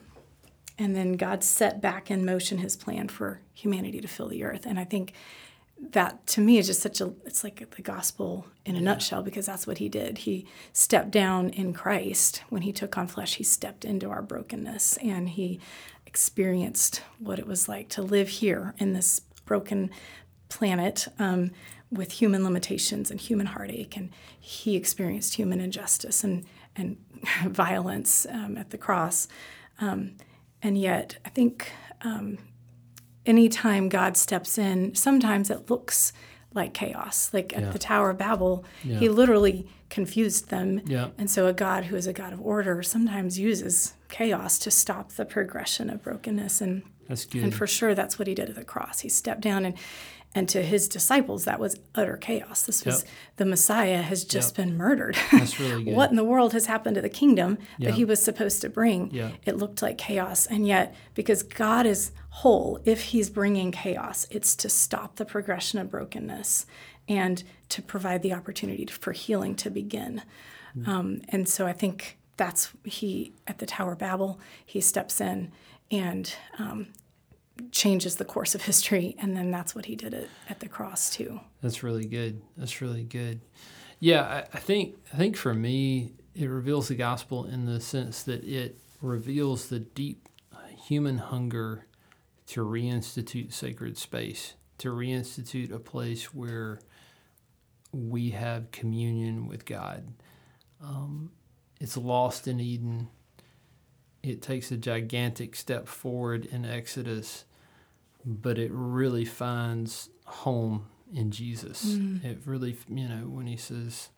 and 0.79 0.95
then 0.95 1.15
God 1.15 1.43
set 1.43 1.81
back 1.81 2.11
in 2.11 2.25
motion 2.25 2.59
His 2.59 2.77
plan 2.77 3.09
for 3.09 3.41
humanity 3.55 4.01
to 4.01 4.09
fill 4.09 4.29
the 4.29 4.45
earth. 4.45 4.67
And 4.67 4.79
I 4.79 4.85
think 4.85 5.15
that 5.91 6.27
to 6.29 6.41
me 6.41 6.59
is 6.59 6.67
just 6.67 6.83
such 6.83 7.01
a 7.01 7.13
it's 7.25 7.43
like 7.43 7.69
the 7.75 7.83
gospel 7.83 8.47
in 8.65 8.77
a 8.77 8.81
nutshell 8.81 9.23
because 9.23 9.47
that's 9.47 9.67
what 9.67 9.79
He 9.79 9.89
did. 9.89 10.19
He 10.19 10.47
stepped 10.73 11.11
down 11.11 11.49
in 11.51 11.73
Christ 11.73 12.43
when 12.51 12.63
He 12.63 12.73
took 12.73 12.99
on 12.99 13.07
flesh. 13.07 13.37
He 13.37 13.45
stepped 13.45 13.85
into 13.85 14.11
our 14.11 14.23
brokenness 14.23 14.99
and 14.99 15.31
He 15.31 15.61
experienced 16.07 17.03
what 17.19 17.39
it 17.39 17.47
was 17.47 17.69
like 17.69 17.89
to 17.89 18.03
live 18.03 18.29
here 18.29 18.75
in 18.79 18.93
this 18.93 19.23
broken 19.45 19.91
planet 20.49 21.09
um, 21.19 21.51
with 21.91 22.13
human 22.13 22.45
limitations 22.45 23.11
and 23.11 23.21
human 23.21 23.47
heartache, 23.47 23.97
and 23.97 24.11
he 24.39 24.77
experienced 24.77 25.35
human 25.35 25.61
injustice 25.61 26.25
and 26.25 26.45
and 26.77 26.97
violence 27.47 28.27
um, 28.31 28.57
at 28.59 28.71
the 28.71 28.79
cross. 28.79 29.29
Um, 29.81 30.17
and 30.63 30.77
yet, 30.79 31.19
I 31.25 31.29
think 31.29 31.71
um, 32.03 32.39
anytime 33.27 33.89
God 33.89 34.17
steps 34.17 34.59
in, 34.59 34.95
sometimes 34.95 35.51
it 35.51 35.71
looks 35.71 36.13
like 36.53 36.75
chaos. 36.75 37.33
Like 37.33 37.55
at 37.57 37.63
Yeah. 37.63 37.71
the 37.71 37.79
Tower 37.79 38.11
of 38.11 38.19
Babel, 38.19 38.65
Yeah. 38.85 38.99
he 38.99 39.09
literally 39.09 39.67
confused 39.91 40.49
them. 40.51 40.81
Yeah. 40.87 41.09
And 41.19 41.31
so, 41.31 41.47
a 41.47 41.53
God 41.53 41.85
who 41.85 41.97
is 41.97 42.07
a 42.07 42.13
God 42.13 42.33
of 42.33 42.41
order 42.41 42.83
sometimes 42.83 43.39
uses 43.39 43.95
chaos 44.09 44.59
to 44.61 44.71
stop 44.71 45.13
the 45.13 45.25
progression 45.25 45.91
of 45.91 46.03
brokenness 46.03 46.61
and 46.61 46.83
That's 47.09 47.25
good. 47.27 47.43
and 47.43 47.55
for 47.55 47.67
sure, 47.67 47.95
that's 47.95 48.19
what 48.19 48.29
he 48.29 48.35
did 48.35 48.49
at 48.49 48.55
the 48.57 48.65
cross. 48.65 49.01
He 49.01 49.09
stepped 49.09 49.41
down 49.43 49.65
and 49.65 49.75
and 50.37 50.49
to 50.49 50.63
his 50.65 50.89
disciples, 50.89 51.45
that 51.45 51.61
was 51.61 51.77
utter 51.95 52.17
chaos. 52.17 52.63
This 52.63 52.85
was 52.85 53.03
Yep. 53.03 53.09
the 53.37 53.45
Messiah 53.45 54.03
has 54.03 54.25
just 54.25 54.57
been 54.57 54.77
murdered. 54.77 55.17
That's 55.31 55.61
really 55.61 55.85
good. 55.85 55.95
what 55.95 56.11
in 56.11 56.17
the 56.17 56.25
world 56.25 56.53
has 56.55 56.67
happened 56.67 56.97
to 56.97 57.01
the 57.01 57.09
kingdom 57.09 57.57
Yeah. 57.79 57.91
that 57.91 57.95
he 57.97 58.05
was 58.05 58.21
supposed 58.21 58.61
to 58.63 58.69
bring? 58.69 59.15
It 59.47 59.57
looked 59.57 59.81
like 59.81 59.97
chaos. 59.97 60.47
And 60.47 60.67
yet, 60.67 60.93
because 61.15 61.45
God 61.45 61.87
is 61.87 62.11
whole, 62.31 62.81
if 62.85 63.01
he's 63.01 63.31
bringing 63.31 63.71
chaos, 63.71 64.27
it's 64.29 64.57
to 64.57 64.69
stop 64.69 65.15
the 65.17 65.25
progression 65.25 65.79
of 65.79 65.89
brokenness 65.89 66.67
and 67.09 67.45
to 67.69 67.81
provide 67.81 68.23
the 68.23 68.33
opportunity 68.33 68.87
for 68.87 69.13
healing 69.13 69.55
to 69.55 69.71
begin. 69.71 70.23
Um, 70.85 71.21
and 71.29 71.49
so 71.49 71.65
I 71.69 71.73
think 71.73 72.19
that's 72.37 72.73
he 72.83 73.35
at 73.47 73.59
the 73.59 73.67
Tower 73.67 73.93
of 73.93 73.99
Babel, 73.99 74.41
he 74.67 74.81
steps 74.81 75.21
in 75.21 75.53
and 75.91 76.35
um, 76.59 76.89
changes 77.71 78.17
the 78.17 78.25
course 78.25 78.55
of 78.55 78.63
history, 78.63 79.17
and 79.19 79.37
then 79.37 79.51
that's 79.51 79.75
what 79.75 79.87
he 79.87 79.97
did 79.97 80.15
at, 80.15 80.29
at 80.49 80.61
the 80.61 80.69
cross 80.69 81.11
too. 81.11 81.41
That's 81.63 81.83
really 81.83 82.07
good. 82.07 82.43
That's 82.57 82.81
really 82.81 83.05
good. 83.05 83.41
Yeah, 84.01 84.23
I, 84.23 84.39
I 84.57 84.61
think 84.61 84.97
I 85.13 85.17
think 85.17 85.37
for 85.37 85.55
me, 85.55 86.13
it 86.35 86.47
reveals 86.47 86.89
the 86.89 86.95
gospel 86.95 87.45
in 87.45 87.67
the 87.67 87.81
sense 87.81 88.23
that 88.25 88.45
it 88.45 88.79
reveals 89.01 89.69
the 89.69 89.79
deep 89.81 90.29
human 90.87 91.19
hunger 91.19 91.87
to 92.47 92.65
reinstitute 92.65 93.53
sacred 93.53 93.97
space, 93.97 94.55
to 94.79 94.89
reinstitute 94.89 95.73
a 95.73 95.79
place 95.79 96.35
where 96.35 96.81
we 97.93 98.31
have 98.31 98.71
communion 98.71 99.47
with 99.47 99.65
God. 99.65 100.13
Um, 100.83 101.31
it's 101.81 101.97
lost 101.97 102.47
in 102.47 102.61
Eden. 102.61 103.09
It 104.25 104.41
takes 104.41 104.73
a 104.73 104.79
gigantic 104.79 105.55
step 105.55 105.87
forward 105.87 106.47
in 106.47 106.65
Exodus, 106.65 107.45
but 108.25 108.59
it 108.59 108.71
really 108.73 109.27
finds 109.27 110.09
home 110.25 110.87
in 111.13 111.31
Jesus. 111.31 111.85
Mm. 111.85 112.25
It 112.25 112.39
really, 112.47 112.75
you 112.89 113.07
know, 113.07 113.29
when 113.29 113.47
he 113.47 113.59
says, 113.59 114.09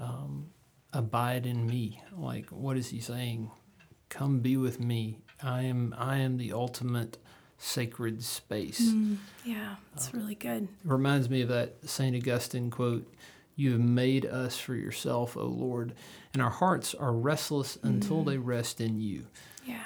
um, 0.00 0.48
abide 0.92 1.46
in 1.46 1.64
me, 1.64 2.02
like, 2.12 2.50
what 2.50 2.76
is 2.76 2.88
he 2.88 3.00
saying? 3.00 3.52
Come 4.08 4.40
be 4.40 4.56
with 4.56 4.80
me. 4.80 5.20
I 5.40 5.62
am, 5.62 5.94
I 5.96 6.18
am 6.18 6.38
the 6.38 6.52
ultimate 6.52 7.16
sacred 7.56 8.24
space. 8.24 8.80
Mm, 8.80 9.18
yeah, 9.44 9.76
it's 9.94 10.08
uh, 10.08 10.18
really 10.18 10.34
good. 10.34 10.66
reminds 10.84 11.30
me 11.30 11.42
of 11.42 11.48
that 11.50 11.88
St. 11.88 12.16
Augustine 12.16 12.70
quote 12.70 13.06
You 13.56 13.72
have 13.72 13.80
made 13.80 14.26
us 14.26 14.58
for 14.58 14.74
yourself, 14.74 15.36
O 15.36 15.46
Lord, 15.46 15.94
and 16.34 16.42
our 16.42 16.50
hearts 16.50 16.94
are 16.94 17.12
restless 17.12 17.78
mm. 17.78 17.88
until 17.88 18.22
they 18.22 18.36
rest 18.36 18.80
in 18.80 19.00
you. 19.00 19.26
Yeah. 19.64 19.80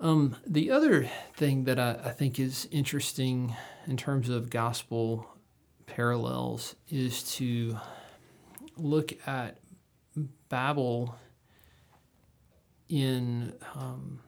Um, 0.00 0.36
the 0.44 0.72
other 0.72 1.08
thing 1.34 1.64
that 1.64 1.78
I, 1.78 1.92
I 2.04 2.10
think 2.10 2.40
is 2.40 2.68
interesting 2.72 3.54
in 3.86 3.96
terms 3.96 4.28
of 4.28 4.50
gospel 4.50 5.28
parallels 5.86 6.74
is 6.88 7.22
to 7.36 7.78
look 8.76 9.12
at 9.28 9.58
Babel 10.48 11.16
in 12.88 13.54
um, 13.74 14.20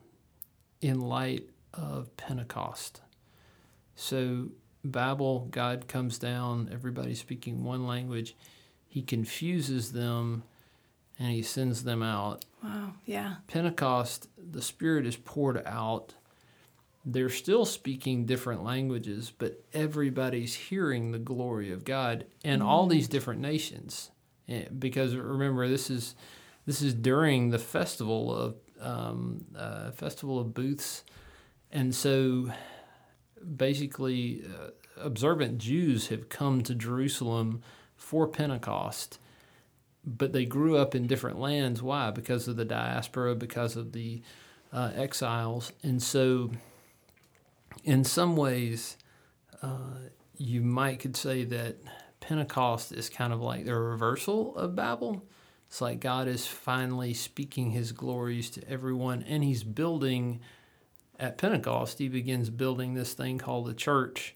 in 0.81 1.01
light 1.01 1.49
of 1.73 2.15
Pentecost. 2.15 3.01
So 3.95 4.49
Babel, 4.91 5.47
God 5.51 5.87
comes 5.87 6.17
down, 6.17 6.69
everybody 6.71 7.15
speaking 7.15 7.63
one 7.63 7.85
language. 7.87 8.35
He 8.87 9.01
confuses 9.01 9.91
them 9.91 10.43
and 11.19 11.31
he 11.31 11.41
sends 11.41 11.83
them 11.83 12.03
out. 12.03 12.45
Wow, 12.63 12.93
yeah. 13.05 13.35
Pentecost, 13.47 14.27
the 14.37 14.61
Spirit 14.61 15.05
is 15.05 15.15
poured 15.15 15.65
out. 15.65 16.13
They're 17.05 17.29
still 17.29 17.65
speaking 17.65 18.25
different 18.25 18.63
languages, 18.63 19.31
but 19.37 19.63
everybody's 19.73 20.55
hearing 20.55 21.11
the 21.11 21.19
glory 21.19 21.71
of 21.71 21.85
God 21.85 22.25
and 22.43 22.61
mm. 22.61 22.65
all 22.65 22.87
these 22.87 23.07
different 23.07 23.41
nations. 23.41 24.11
Eh, 24.47 24.65
because 24.77 25.15
remember, 25.15 25.67
this 25.67 25.89
is 25.89 26.15
this 26.65 26.81
is 26.81 26.93
during 26.93 27.51
the 27.51 27.59
festival 27.59 28.35
of 28.35 28.55
um, 28.81 29.45
uh, 29.55 29.91
festival 29.91 30.39
of 30.39 30.53
booths 30.53 31.03
and 31.75 31.93
so 31.93 32.49
basically, 33.55 34.43
uh, 34.45 34.69
observant 34.97 35.57
Jews 35.57 36.07
have 36.07 36.29
come 36.29 36.61
to 36.63 36.75
Jerusalem 36.75 37.61
for 37.95 38.27
Pentecost, 38.27 39.19
but 40.05 40.33
they 40.33 40.45
grew 40.45 40.77
up 40.77 40.95
in 40.95 41.07
different 41.07 41.39
lands. 41.39 41.81
Why? 41.81 42.11
Because 42.11 42.47
of 42.47 42.55
the 42.55 42.65
diaspora, 42.65 43.35
because 43.35 43.75
of 43.75 43.91
the 43.91 44.21
uh, 44.71 44.91
exiles. 44.95 45.71
And 45.83 46.01
so, 46.01 46.51
in 47.83 48.03
some 48.03 48.35
ways, 48.35 48.97
uh, 49.61 50.09
you 50.37 50.61
might 50.61 50.99
could 50.99 51.15
say 51.15 51.43
that 51.45 51.77
Pentecost 52.19 52.91
is 52.91 53.09
kind 53.09 53.33
of 53.33 53.41
like 53.41 53.65
the 53.65 53.75
reversal 53.75 54.55
of 54.55 54.75
Babel. 54.75 55.23
It's 55.67 55.81
like 55.81 55.99
God 55.99 56.27
is 56.27 56.45
finally 56.45 57.13
speaking 57.13 57.71
his 57.71 57.91
glories 57.91 58.49
to 58.51 58.69
everyone, 58.69 59.23
and 59.23 59.43
he's 59.43 59.63
building 59.63 60.39
at 61.19 61.37
Pentecost, 61.37 61.99
he 61.99 62.09
begins 62.09 62.49
building 62.49 62.93
this 62.93 63.13
thing 63.13 63.37
called 63.37 63.67
the 63.67 63.73
church, 63.73 64.35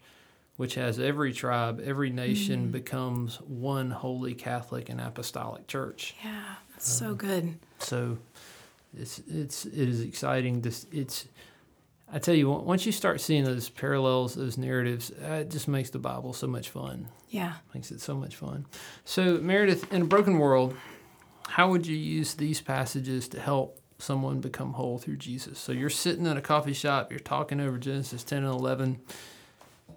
which 0.57 0.75
has 0.75 0.99
every 0.99 1.33
tribe, 1.33 1.81
every 1.83 2.09
nation 2.09 2.67
mm. 2.67 2.71
becomes 2.71 3.37
one 3.41 3.91
holy 3.91 4.33
Catholic 4.33 4.89
and 4.89 4.99
apostolic 4.99 5.67
church. 5.67 6.15
Yeah, 6.23 6.55
that's 6.71 7.01
um, 7.01 7.07
so 7.07 7.15
good. 7.15 7.59
So 7.79 8.17
it's 8.97 9.21
it's 9.27 9.65
it 9.65 9.89
is 9.89 10.01
exciting. 10.01 10.61
This 10.61 10.85
it's 10.91 11.27
I 12.11 12.19
tell 12.19 12.33
you, 12.33 12.49
once 12.49 12.85
you 12.85 12.91
start 12.91 13.21
seeing 13.21 13.43
those 13.43 13.69
parallels, 13.69 14.33
those 14.33 14.57
narratives, 14.57 15.11
it 15.11 15.51
just 15.51 15.67
makes 15.67 15.91
the 15.91 15.99
Bible 15.99 16.33
so 16.33 16.47
much 16.47 16.69
fun. 16.69 17.07
Yeah, 17.29 17.53
makes 17.73 17.91
it 17.91 18.01
so 18.01 18.15
much 18.15 18.35
fun. 18.35 18.65
So 19.05 19.37
Meredith, 19.37 19.91
in 19.93 20.03
a 20.03 20.05
broken 20.05 20.39
world, 20.39 20.75
how 21.47 21.69
would 21.69 21.85
you 21.85 21.95
use 21.95 22.33
these 22.33 22.61
passages 22.61 23.27
to 23.29 23.39
help 23.39 23.78
someone 23.99 24.39
become 24.39 24.73
whole 24.73 24.97
through 24.97 25.17
Jesus. 25.17 25.59
So 25.59 25.71
you're 25.71 25.89
sitting 25.89 26.25
in 26.25 26.37
a 26.37 26.41
coffee 26.41 26.73
shop, 26.73 27.11
you're 27.11 27.19
talking 27.19 27.59
over 27.59 27.77
Genesis 27.77 28.23
10 28.23 28.43
and 28.43 28.53
11. 28.53 28.99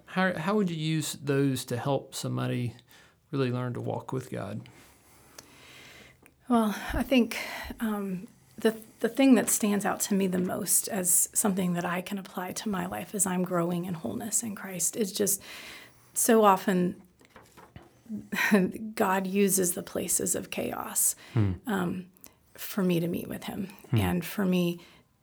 How, 0.05 0.37
how 0.37 0.55
would 0.55 0.69
you 0.69 0.75
use 0.75 1.17
those 1.23 1.65
to 1.65 1.77
help 1.77 2.13
somebody 2.13 2.75
really 3.31 3.51
learn 3.51 3.73
to 3.73 3.81
walk 3.81 4.11
with 4.11 4.29
God? 4.29 4.61
Well, 6.49 6.75
I 6.93 7.03
think 7.03 7.37
um, 7.79 8.27
the, 8.57 8.75
the 8.99 9.09
thing 9.09 9.35
that 9.35 9.49
stands 9.49 9.85
out 9.85 10.01
to 10.01 10.13
me 10.13 10.27
the 10.27 10.37
most 10.37 10.87
as 10.89 11.29
something 11.33 11.73
that 11.73 11.85
I 11.85 12.01
can 12.01 12.17
apply 12.17 12.51
to 12.51 12.69
my 12.69 12.85
life 12.85 13.15
as 13.15 13.25
I'm 13.25 13.43
growing 13.43 13.85
in 13.85 13.93
wholeness 13.93 14.43
in 14.43 14.55
Christ 14.55 14.95
is 14.95 15.11
just 15.11 15.41
so 16.13 16.43
often 16.43 17.01
God 18.95 19.25
uses 19.25 19.73
the 19.73 19.83
places 19.83 20.35
of 20.35 20.49
chaos. 20.49 21.15
Hmm. 21.33 21.51
Um, 21.65 22.05
for 22.55 22.83
me 22.83 22.99
to 22.99 23.07
meet 23.07 23.27
with 23.27 23.45
him 23.45 23.69
hmm. 23.89 23.97
and 23.97 24.25
for 24.25 24.45
me 24.45 24.79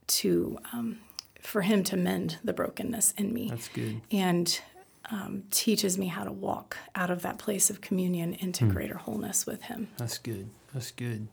to 0.07 0.59
um, 0.73 0.99
for 1.41 1.63
him 1.63 1.83
to 1.85 1.97
mend 1.97 2.39
the 2.45 2.53
brokenness 2.53 3.13
in 3.13 3.33
me. 3.33 3.49
That's 3.49 3.69
good. 3.69 4.01
And 4.11 4.61
um, 5.11 5.45
teaches 5.51 5.99
me 5.99 6.07
how 6.07 6.25
to 6.25 6.33
walk 6.33 6.77
out 6.95 7.11
of 7.11 7.23
that 7.23 7.39
place 7.39 7.71
of 7.71 7.81
communion 7.81 8.35
into 8.35 8.65
hmm. 8.65 8.73
greater 8.73 8.97
wholeness 8.97 9.47
with 9.47 9.63
him. 9.63 9.89
That's 9.97 10.19
good. 10.19 10.51
That's 10.73 10.91
good. 10.91 11.29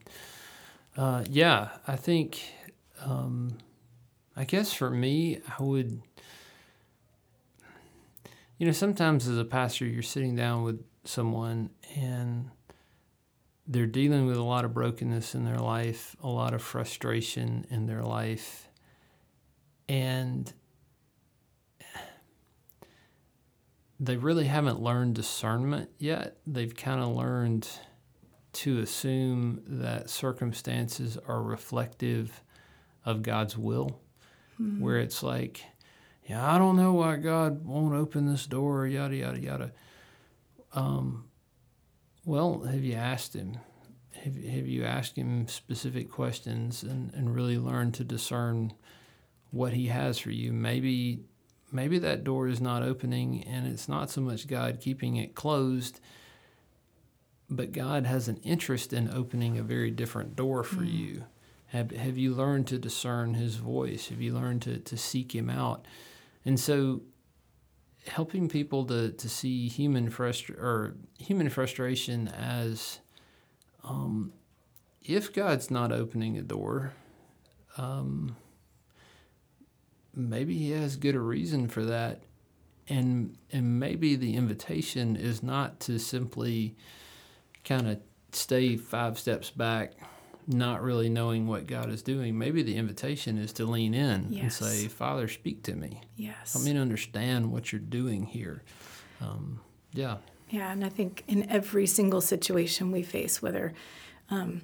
Uh, 0.96 1.24
yeah, 1.28 1.68
I 1.86 1.96
think. 1.96 2.42
Um, 3.00 3.58
I 4.36 4.44
guess 4.44 4.72
for 4.72 4.90
me, 4.90 5.40
I 5.58 5.62
would. 5.62 6.00
You 8.58 8.66
know, 8.66 8.72
sometimes 8.72 9.28
as 9.28 9.38
a 9.38 9.44
pastor, 9.44 9.86
you're 9.86 10.02
sitting 10.02 10.34
down 10.34 10.64
with 10.64 10.84
someone 11.04 11.70
and 11.96 12.50
they're 13.68 13.86
dealing 13.86 14.26
with 14.26 14.38
a 14.38 14.42
lot 14.42 14.64
of 14.64 14.72
brokenness 14.72 15.34
in 15.34 15.44
their 15.44 15.58
life, 15.58 16.16
a 16.22 16.28
lot 16.28 16.54
of 16.54 16.62
frustration 16.62 17.66
in 17.70 17.84
their 17.84 18.02
life. 18.02 18.66
And 19.90 20.50
they 24.00 24.16
really 24.16 24.46
haven't 24.46 24.80
learned 24.80 25.14
discernment 25.14 25.90
yet. 25.98 26.38
They've 26.46 26.74
kind 26.74 27.02
of 27.02 27.14
learned 27.14 27.68
to 28.54 28.78
assume 28.78 29.60
that 29.66 30.08
circumstances 30.08 31.18
are 31.28 31.42
reflective 31.42 32.42
of 33.04 33.22
God's 33.22 33.56
will, 33.58 34.00
mm-hmm. 34.60 34.80
where 34.80 34.96
it's 34.96 35.22
like, 35.22 35.62
yeah, 36.26 36.54
I 36.54 36.56
don't 36.56 36.76
know 36.76 36.94
why 36.94 37.16
God 37.16 37.64
won't 37.66 37.94
open 37.94 38.26
this 38.26 38.46
door, 38.46 38.86
yada, 38.86 39.16
yada, 39.16 39.40
yada. 39.40 39.72
Um, 40.72 41.27
well, 42.28 42.60
have 42.60 42.84
you 42.84 42.94
asked 42.94 43.34
him? 43.34 43.56
Have, 44.22 44.36
have 44.36 44.66
you 44.66 44.84
asked 44.84 45.16
him 45.16 45.48
specific 45.48 46.10
questions 46.10 46.82
and, 46.82 47.10
and 47.14 47.34
really 47.34 47.56
learned 47.56 47.94
to 47.94 48.04
discern 48.04 48.74
what 49.50 49.72
he 49.72 49.86
has 49.86 50.18
for 50.18 50.30
you? 50.30 50.52
Maybe 50.52 51.20
maybe 51.72 51.98
that 52.00 52.24
door 52.24 52.46
is 52.46 52.60
not 52.60 52.82
opening 52.82 53.44
and 53.44 53.66
it's 53.66 53.88
not 53.88 54.10
so 54.10 54.20
much 54.20 54.46
God 54.46 54.78
keeping 54.78 55.16
it 55.16 55.34
closed, 55.34 56.00
but 57.48 57.72
God 57.72 58.04
has 58.04 58.28
an 58.28 58.40
interest 58.44 58.92
in 58.92 59.10
opening 59.10 59.56
a 59.56 59.62
very 59.62 59.90
different 59.90 60.36
door 60.36 60.62
for 60.62 60.82
mm. 60.82 60.92
you. 60.92 61.24
Have, 61.68 61.92
have 61.92 62.18
you 62.18 62.34
learned 62.34 62.66
to 62.66 62.78
discern 62.78 63.34
his 63.34 63.56
voice? 63.56 64.08
Have 64.08 64.20
you 64.20 64.34
learned 64.34 64.60
to, 64.62 64.78
to 64.78 64.98
seek 64.98 65.34
him 65.34 65.48
out? 65.48 65.86
And 66.44 66.60
so 66.60 67.00
helping 68.08 68.48
people 68.48 68.84
to, 68.86 69.12
to 69.12 69.28
see 69.28 69.68
human 69.68 70.10
frustra- 70.10 70.56
or 70.56 70.96
human 71.18 71.48
frustration 71.48 72.28
as 72.28 73.00
um, 73.84 74.32
if 75.02 75.32
God's 75.32 75.70
not 75.70 75.92
opening 75.92 76.36
a 76.36 76.42
door, 76.42 76.92
um, 77.76 78.36
maybe 80.14 80.56
He 80.58 80.70
has 80.72 80.96
good 80.96 81.14
a 81.14 81.20
reason 81.20 81.68
for 81.68 81.84
that, 81.84 82.22
and 82.88 83.36
and 83.52 83.78
maybe 83.78 84.16
the 84.16 84.34
invitation 84.34 85.16
is 85.16 85.42
not 85.42 85.80
to 85.80 85.98
simply 85.98 86.76
kind 87.64 87.88
of 87.88 88.00
stay 88.32 88.76
five 88.76 89.18
steps 89.18 89.50
back, 89.50 89.92
not 90.48 90.82
really 90.82 91.08
knowing 91.08 91.46
what 91.46 91.66
God 91.66 91.90
is 91.90 92.02
doing, 92.02 92.38
maybe 92.38 92.62
the 92.62 92.76
invitation 92.76 93.38
is 93.38 93.52
to 93.54 93.66
lean 93.66 93.94
in 93.94 94.34
and 94.40 94.52
say, 94.52 94.88
Father, 94.88 95.28
speak 95.28 95.62
to 95.64 95.74
me. 95.74 96.00
Yes. 96.16 96.54
Help 96.54 96.64
me 96.64 96.72
to 96.72 96.78
understand 96.78 97.52
what 97.52 97.70
you're 97.70 97.80
doing 97.80 98.24
here. 98.24 98.62
Um, 99.20 99.60
yeah. 99.92 100.16
Yeah, 100.50 100.72
and 100.72 100.84
I 100.84 100.88
think 100.88 101.24
in 101.28 101.48
every 101.50 101.86
single 101.86 102.22
situation 102.22 102.90
we 102.90 103.02
face, 103.02 103.42
whether 103.42 103.74
um, 104.30 104.62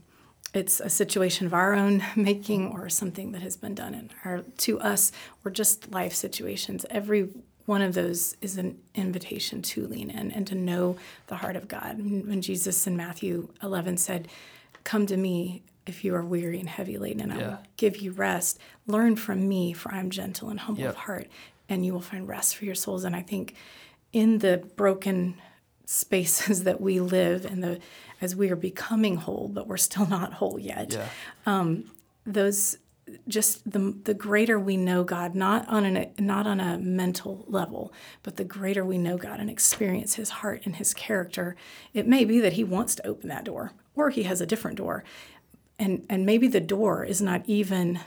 it's 0.55 0.81
a 0.81 0.89
situation 0.89 1.47
of 1.47 1.53
our 1.53 1.75
own 1.75 2.03
making 2.17 2.73
or 2.73 2.89
something 2.89 3.33
that 3.33 3.43
has 3.43 3.57
been 3.57 3.75
done 3.75 3.95
in 3.95 4.11
our, 4.25 4.43
to 4.59 4.81
us, 4.81 5.13
or 5.45 5.51
just 5.51 5.91
life 5.93 6.15
situations, 6.15 6.87
every 6.89 7.29
one 7.67 7.83
of 7.83 7.95
those 7.95 8.37
is 8.41 8.57
an 8.57 8.79
invitation 8.95 9.63
to 9.63 9.87
lean 9.87 10.11
in 10.11 10.31
and 10.31 10.47
to 10.47 10.55
know 10.55 10.97
the 11.27 11.37
heart 11.37 11.57
of 11.57 11.67
God. 11.69 11.99
When 11.99 12.43
Jesus 12.43 12.87
in 12.87 12.97
Matthew 12.97 13.49
11 13.63 13.97
said, 13.97 14.29
Come 14.85 15.07
to 15.07 15.17
me 15.17 15.63
if 15.87 16.05
you 16.05 16.15
are 16.15 16.25
weary 16.25 16.59
and 16.61 16.69
heavy 16.69 16.99
laden, 16.99 17.21
and 17.21 17.33
I 17.33 17.37
will 17.39 17.59
give 17.77 17.99
you 17.99 18.13
rest. 18.13 18.59
Learn 18.87 19.17
from 19.17 19.49
me, 19.49 19.73
for 19.73 19.93
I 19.93 19.99
am 20.01 20.11
gentle 20.11 20.49
and 20.49 20.61
humble 20.61 20.83
Yep. 20.83 20.91
of 20.91 20.97
heart, 20.97 21.29
and 21.69 21.85
you 21.85 21.93
will 21.93 22.01
find 22.01 22.27
rest 22.29 22.57
for 22.57 22.65
your 22.65 22.75
souls. 22.75 23.05
And 23.05 23.15
I 23.15 23.23
think 23.23 23.55
in 24.13 24.39
the 24.39 24.59
broken 24.77 25.37
spaces 25.87 26.65
that 26.69 26.81
we 26.81 27.01
live 27.01 27.45
and 27.45 27.63
the 27.63 27.79
as 28.21 28.35
we 28.35 28.49
are 28.51 28.57
becoming 28.57 29.17
whole 29.17 29.49
but 29.53 29.67
we're 29.67 29.77
still 29.77 30.07
not 30.07 30.33
whole 30.35 30.59
yet 30.59 30.93
Yeah. 30.93 31.09
Um, 31.45 31.91
those 32.25 32.79
just 33.29 33.71
the 33.71 33.95
the 34.05 34.15
greater 34.15 34.59
we 34.59 34.79
know 34.79 35.05
God 35.05 35.35
not 35.35 35.69
on 35.69 35.85
an 35.85 36.11
not 36.19 36.47
on 36.47 36.59
a 36.59 36.79
mental 36.79 37.45
level 37.49 37.93
but 38.23 38.37
the 38.37 38.45
greater 38.45 38.83
we 38.83 38.97
know 38.97 39.19
God 39.19 39.41
and 39.41 39.51
experience 39.51 40.15
his 40.15 40.31
heart 40.31 40.63
and 40.65 40.77
his 40.77 40.95
character 40.95 41.55
it 41.93 42.07
may 42.07 42.25
be 42.25 42.41
that 42.41 42.55
he 42.55 42.65
wants 42.65 42.95
to 42.95 43.07
open 43.07 43.29
that 43.29 43.45
door 43.45 43.73
or 43.95 44.09
he 44.09 44.23
has 44.23 44.41
a 44.41 44.47
different 44.47 44.79
door 44.79 45.05
and 45.79 46.05
and 46.09 46.25
maybe 46.27 46.47
the 46.49 46.61
door 46.61 47.05
is 47.05 47.21
not 47.21 47.43
even 47.47 48.01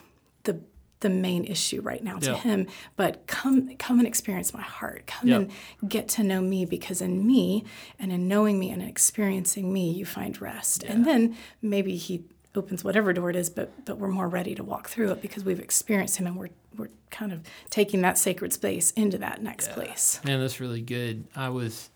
the 0.43 0.59
the 0.99 1.09
main 1.09 1.43
issue 1.45 1.79
right 1.81 2.03
now 2.03 2.17
to 2.17 2.31
Yeah. 2.31 2.37
him 2.37 2.67
but 2.95 3.27
come 3.27 3.75
come 3.77 3.99
and 3.99 4.07
experience 4.07 4.53
my 4.53 4.61
heart 4.61 5.05
come 5.07 5.29
Yeah. 5.29 5.35
and 5.37 5.51
get 5.87 6.07
to 6.09 6.23
know 6.23 6.41
me 6.41 6.65
because 6.65 7.01
in 7.01 7.25
me 7.27 7.63
and 7.99 8.11
in 8.11 8.27
knowing 8.27 8.57
me 8.59 8.69
and 8.71 8.81
experiencing 8.81 9.71
me 9.71 9.91
you 9.91 10.05
find 10.05 10.39
rest 10.41 10.83
and 10.83 11.05
then 11.05 11.35
maybe 11.61 11.95
he 11.97 12.23
opens 12.55 12.83
whatever 12.83 13.13
door 13.13 13.29
it 13.29 13.35
is 13.35 13.49
but 13.51 13.85
but 13.85 13.99
we're 13.99 14.07
more 14.07 14.27
ready 14.27 14.55
to 14.55 14.63
walk 14.63 14.89
through 14.89 15.11
it 15.11 15.21
because 15.21 15.43
we've 15.45 15.59
experienced 15.59 16.17
him 16.17 16.25
and 16.25 16.35
we're 16.35 16.49
we're 16.75 16.89
kind 17.11 17.31
of 17.31 17.41
taking 17.69 18.01
that 18.01 18.17
sacred 18.17 18.51
space 18.53 18.89
into 18.91 19.17
that 19.19 19.41
next 19.43 19.71
place 19.73 20.19
Man, 20.25 20.39
that's 20.39 20.59
really 20.59 20.81
good. 20.81 21.25
I 21.35 21.49
was, 21.49 21.89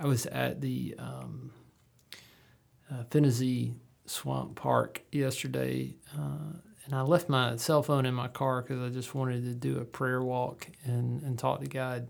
I 0.00 0.06
was 0.06 0.26
at 0.26 0.60
the 0.60 0.94
um, 0.98 1.52
uh, 2.90 3.04
Swamp 4.12 4.56
Park 4.56 5.02
yesterday, 5.10 5.94
uh, 6.16 6.52
and 6.84 6.94
I 6.94 7.00
left 7.02 7.28
my 7.28 7.56
cell 7.56 7.82
phone 7.82 8.04
in 8.04 8.14
my 8.14 8.28
car 8.28 8.62
because 8.62 8.82
I 8.82 8.90
just 8.90 9.14
wanted 9.14 9.44
to 9.44 9.54
do 9.54 9.78
a 9.78 9.84
prayer 9.84 10.22
walk 10.22 10.68
and 10.84 11.22
and 11.22 11.38
talk 11.38 11.60
to 11.60 11.66
God, 11.66 12.08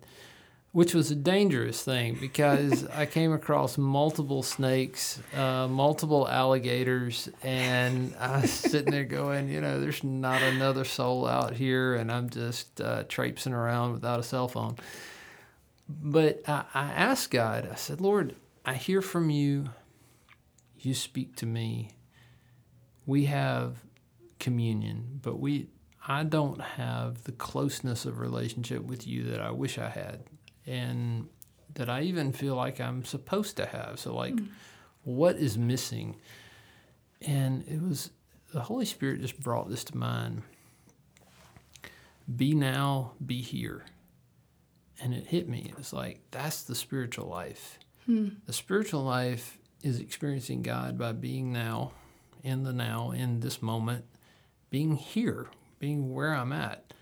which 0.73 0.95
was 0.95 1.11
a 1.13 1.15
dangerous 1.15 1.85
thing 1.85 2.17
because 2.21 2.85
I 2.95 3.07
came 3.07 3.33
across 3.33 3.79
multiple 3.79 4.43
snakes, 4.43 5.21
uh, 5.37 5.69
multiple 5.69 6.29
alligators, 6.29 7.29
and 7.43 8.15
I 8.19 8.41
was 8.41 8.51
sitting 8.51 8.91
there 8.91 9.05
going, 9.05 9.49
you 9.49 9.61
know, 9.61 9.81
there's 9.81 10.03
not 10.03 10.43
another 10.43 10.85
soul 10.85 11.27
out 11.27 11.55
here, 11.55 11.95
and 11.95 12.11
I'm 12.11 12.31
just 12.31 12.81
uh, 12.81 13.05
traipsing 13.05 13.53
around 13.53 13.93
without 13.93 14.19
a 14.19 14.25
cell 14.25 14.49
phone. 14.49 14.77
But 15.89 16.43
I, 16.49 16.65
I 16.75 16.85
asked 16.93 17.31
God, 17.31 17.69
I 17.71 17.77
said, 17.77 18.01
Lord, 18.01 18.35
I 18.65 18.75
hear 18.75 19.03
from 19.03 19.31
you. 19.31 19.69
You 20.85 20.95
speak 20.95 21.37
to 21.37 21.47
me. 21.47 21.91
We 23.07 23.27
have 23.27 23.79
communion, 24.39 25.21
but 25.23 25.39
we 25.39 25.69
I 26.07 26.25
don't 26.25 26.61
have 26.61 27.25
the 27.25 27.33
closeness 27.33 28.05
of 28.05 28.19
relationship 28.19 28.83
with 28.83 29.07
you 29.07 29.25
that 29.25 29.41
I 29.41 29.51
wish 29.51 29.79
I 29.79 29.89
had. 29.89 30.25
And 30.67 31.29
that 31.75 31.89
I 31.89 32.03
even 32.03 32.33
feel 32.33 32.55
like 32.55 32.81
I'm 32.81 33.05
supposed 33.05 33.57
to 33.57 33.67
have. 33.67 33.99
So 33.99 34.15
like 34.15 34.35
mm. 34.35 34.49
what 35.05 35.37
is 35.37 35.57
missing? 35.57 36.17
And 37.21 37.65
it 37.69 37.81
was 37.81 38.11
the 38.53 38.61
Holy 38.61 38.85
Spirit 38.85 39.21
just 39.21 39.41
brought 39.41 39.71
this 39.71 39.85
to 39.85 39.97
mind. 39.97 40.43
Be 42.37 42.55
now, 42.55 43.13
be 43.25 43.41
here 43.41 43.85
and 45.03 45.13
it 45.13 45.27
hit 45.27 45.49
me. 45.49 45.67
It 45.69 45.77
was 45.77 45.93
like 45.93 46.21
that's 46.31 46.63
the 46.63 46.75
spiritual 46.75 47.27
life. 47.27 47.79
Hmm. 48.07 48.29
The 48.47 48.53
spiritual 48.53 49.03
life 49.03 49.59
is 49.83 49.99
experiencing 50.01 50.63
God 50.63 50.97
by 50.97 51.13
being 51.13 51.53
now, 51.53 51.93
in 52.43 52.63
the 52.63 52.73
now, 52.73 53.11
in 53.11 53.41
this 53.41 53.61
moment, 53.63 54.05
being 54.71 54.97
here, 54.97 55.49
being 55.79 56.15
where 56.15 56.35
I'm 56.35 56.53
at. 56.53 56.95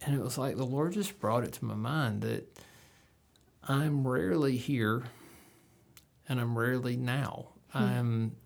And 0.00 0.14
it 0.14 0.22
was 0.22 0.38
like 0.38 0.56
the 0.56 0.64
Lord 0.64 0.92
just 0.92 1.18
brought 1.20 1.44
it 1.44 1.52
to 1.54 1.64
my 1.64 1.74
mind 1.74 2.22
that 2.22 2.58
I'm 3.66 4.06
rarely 4.06 4.56
here 4.56 5.04
and 6.28 6.40
I'm 6.40 6.58
rarely 6.58 6.96
now. 6.96 7.48
Hmm. 7.70 7.78
I'm 7.78 8.36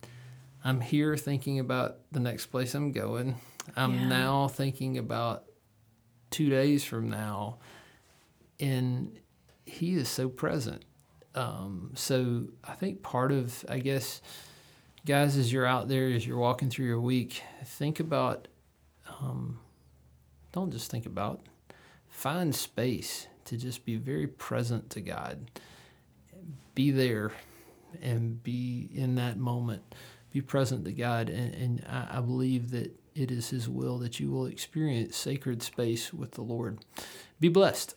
I'm 0.64 0.81
here 0.81 1.16
thinking 1.16 1.59
about 1.59 1.98
the 2.12 2.20
next 2.20 2.46
place 2.46 2.75
I'm 2.75 2.92
going. 2.92 3.37
I'm 3.77 3.94
Yeah. 3.94 4.09
now 4.09 4.48
thinking 4.48 4.96
about 4.98 5.44
2 6.31 6.48
days 6.48 6.85
from 6.85 7.11
now 7.11 7.59
and 8.61 9.18
he 9.66 9.94
is 9.94 10.09
so 10.09 10.29
present. 10.29 10.85
Um, 11.35 11.92
so 11.95 12.45
I 12.64 12.75
think 12.75 13.03
part 13.03 13.33
of, 13.33 13.64
I 13.68 13.79
guess, 13.79 14.21
guys, 15.07 15.37
as 15.37 15.53
you're 15.53 15.66
out 15.66 15.88
there, 15.88 16.09
as 16.09 16.27
you're 16.27 16.38
walking 16.38 16.71
through 16.71 16.87
your 16.87 17.01
week, 17.01 17.42
think 17.64 18.01
about, 18.01 18.49
um, 19.21 19.59
don't 20.53 20.71
just 20.71 20.90
think 20.90 21.07
about, 21.07 21.40
find 22.09 22.55
space 22.55 23.27
to 23.47 23.57
just 23.57 23.85
be 23.85 23.97
very 23.97 24.27
present 24.27 24.90
to 24.90 25.01
God. 25.01 25.51
Be 26.75 26.90
there 26.90 27.33
and 28.03 28.42
be 28.42 28.88
in 28.95 29.14
that 29.16 29.37
moment. 29.38 29.83
Be 30.33 30.40
present 30.40 30.85
to 30.85 30.92
God. 30.92 31.29
And, 31.29 31.55
and 31.55 31.87
I, 31.88 32.18
I 32.18 32.21
believe 32.21 32.71
that 32.71 32.97
it 33.14 33.31
is 33.31 33.51
His 33.51 33.68
will 33.68 33.99
that 33.99 34.21
you 34.21 34.31
will 34.31 34.47
experience 34.47 35.16
sacred 35.16 35.62
space 35.62 36.12
with 36.12 36.33
the 36.33 36.42
Lord. 36.42 36.79
Be 37.40 37.49
blessed. 37.49 37.95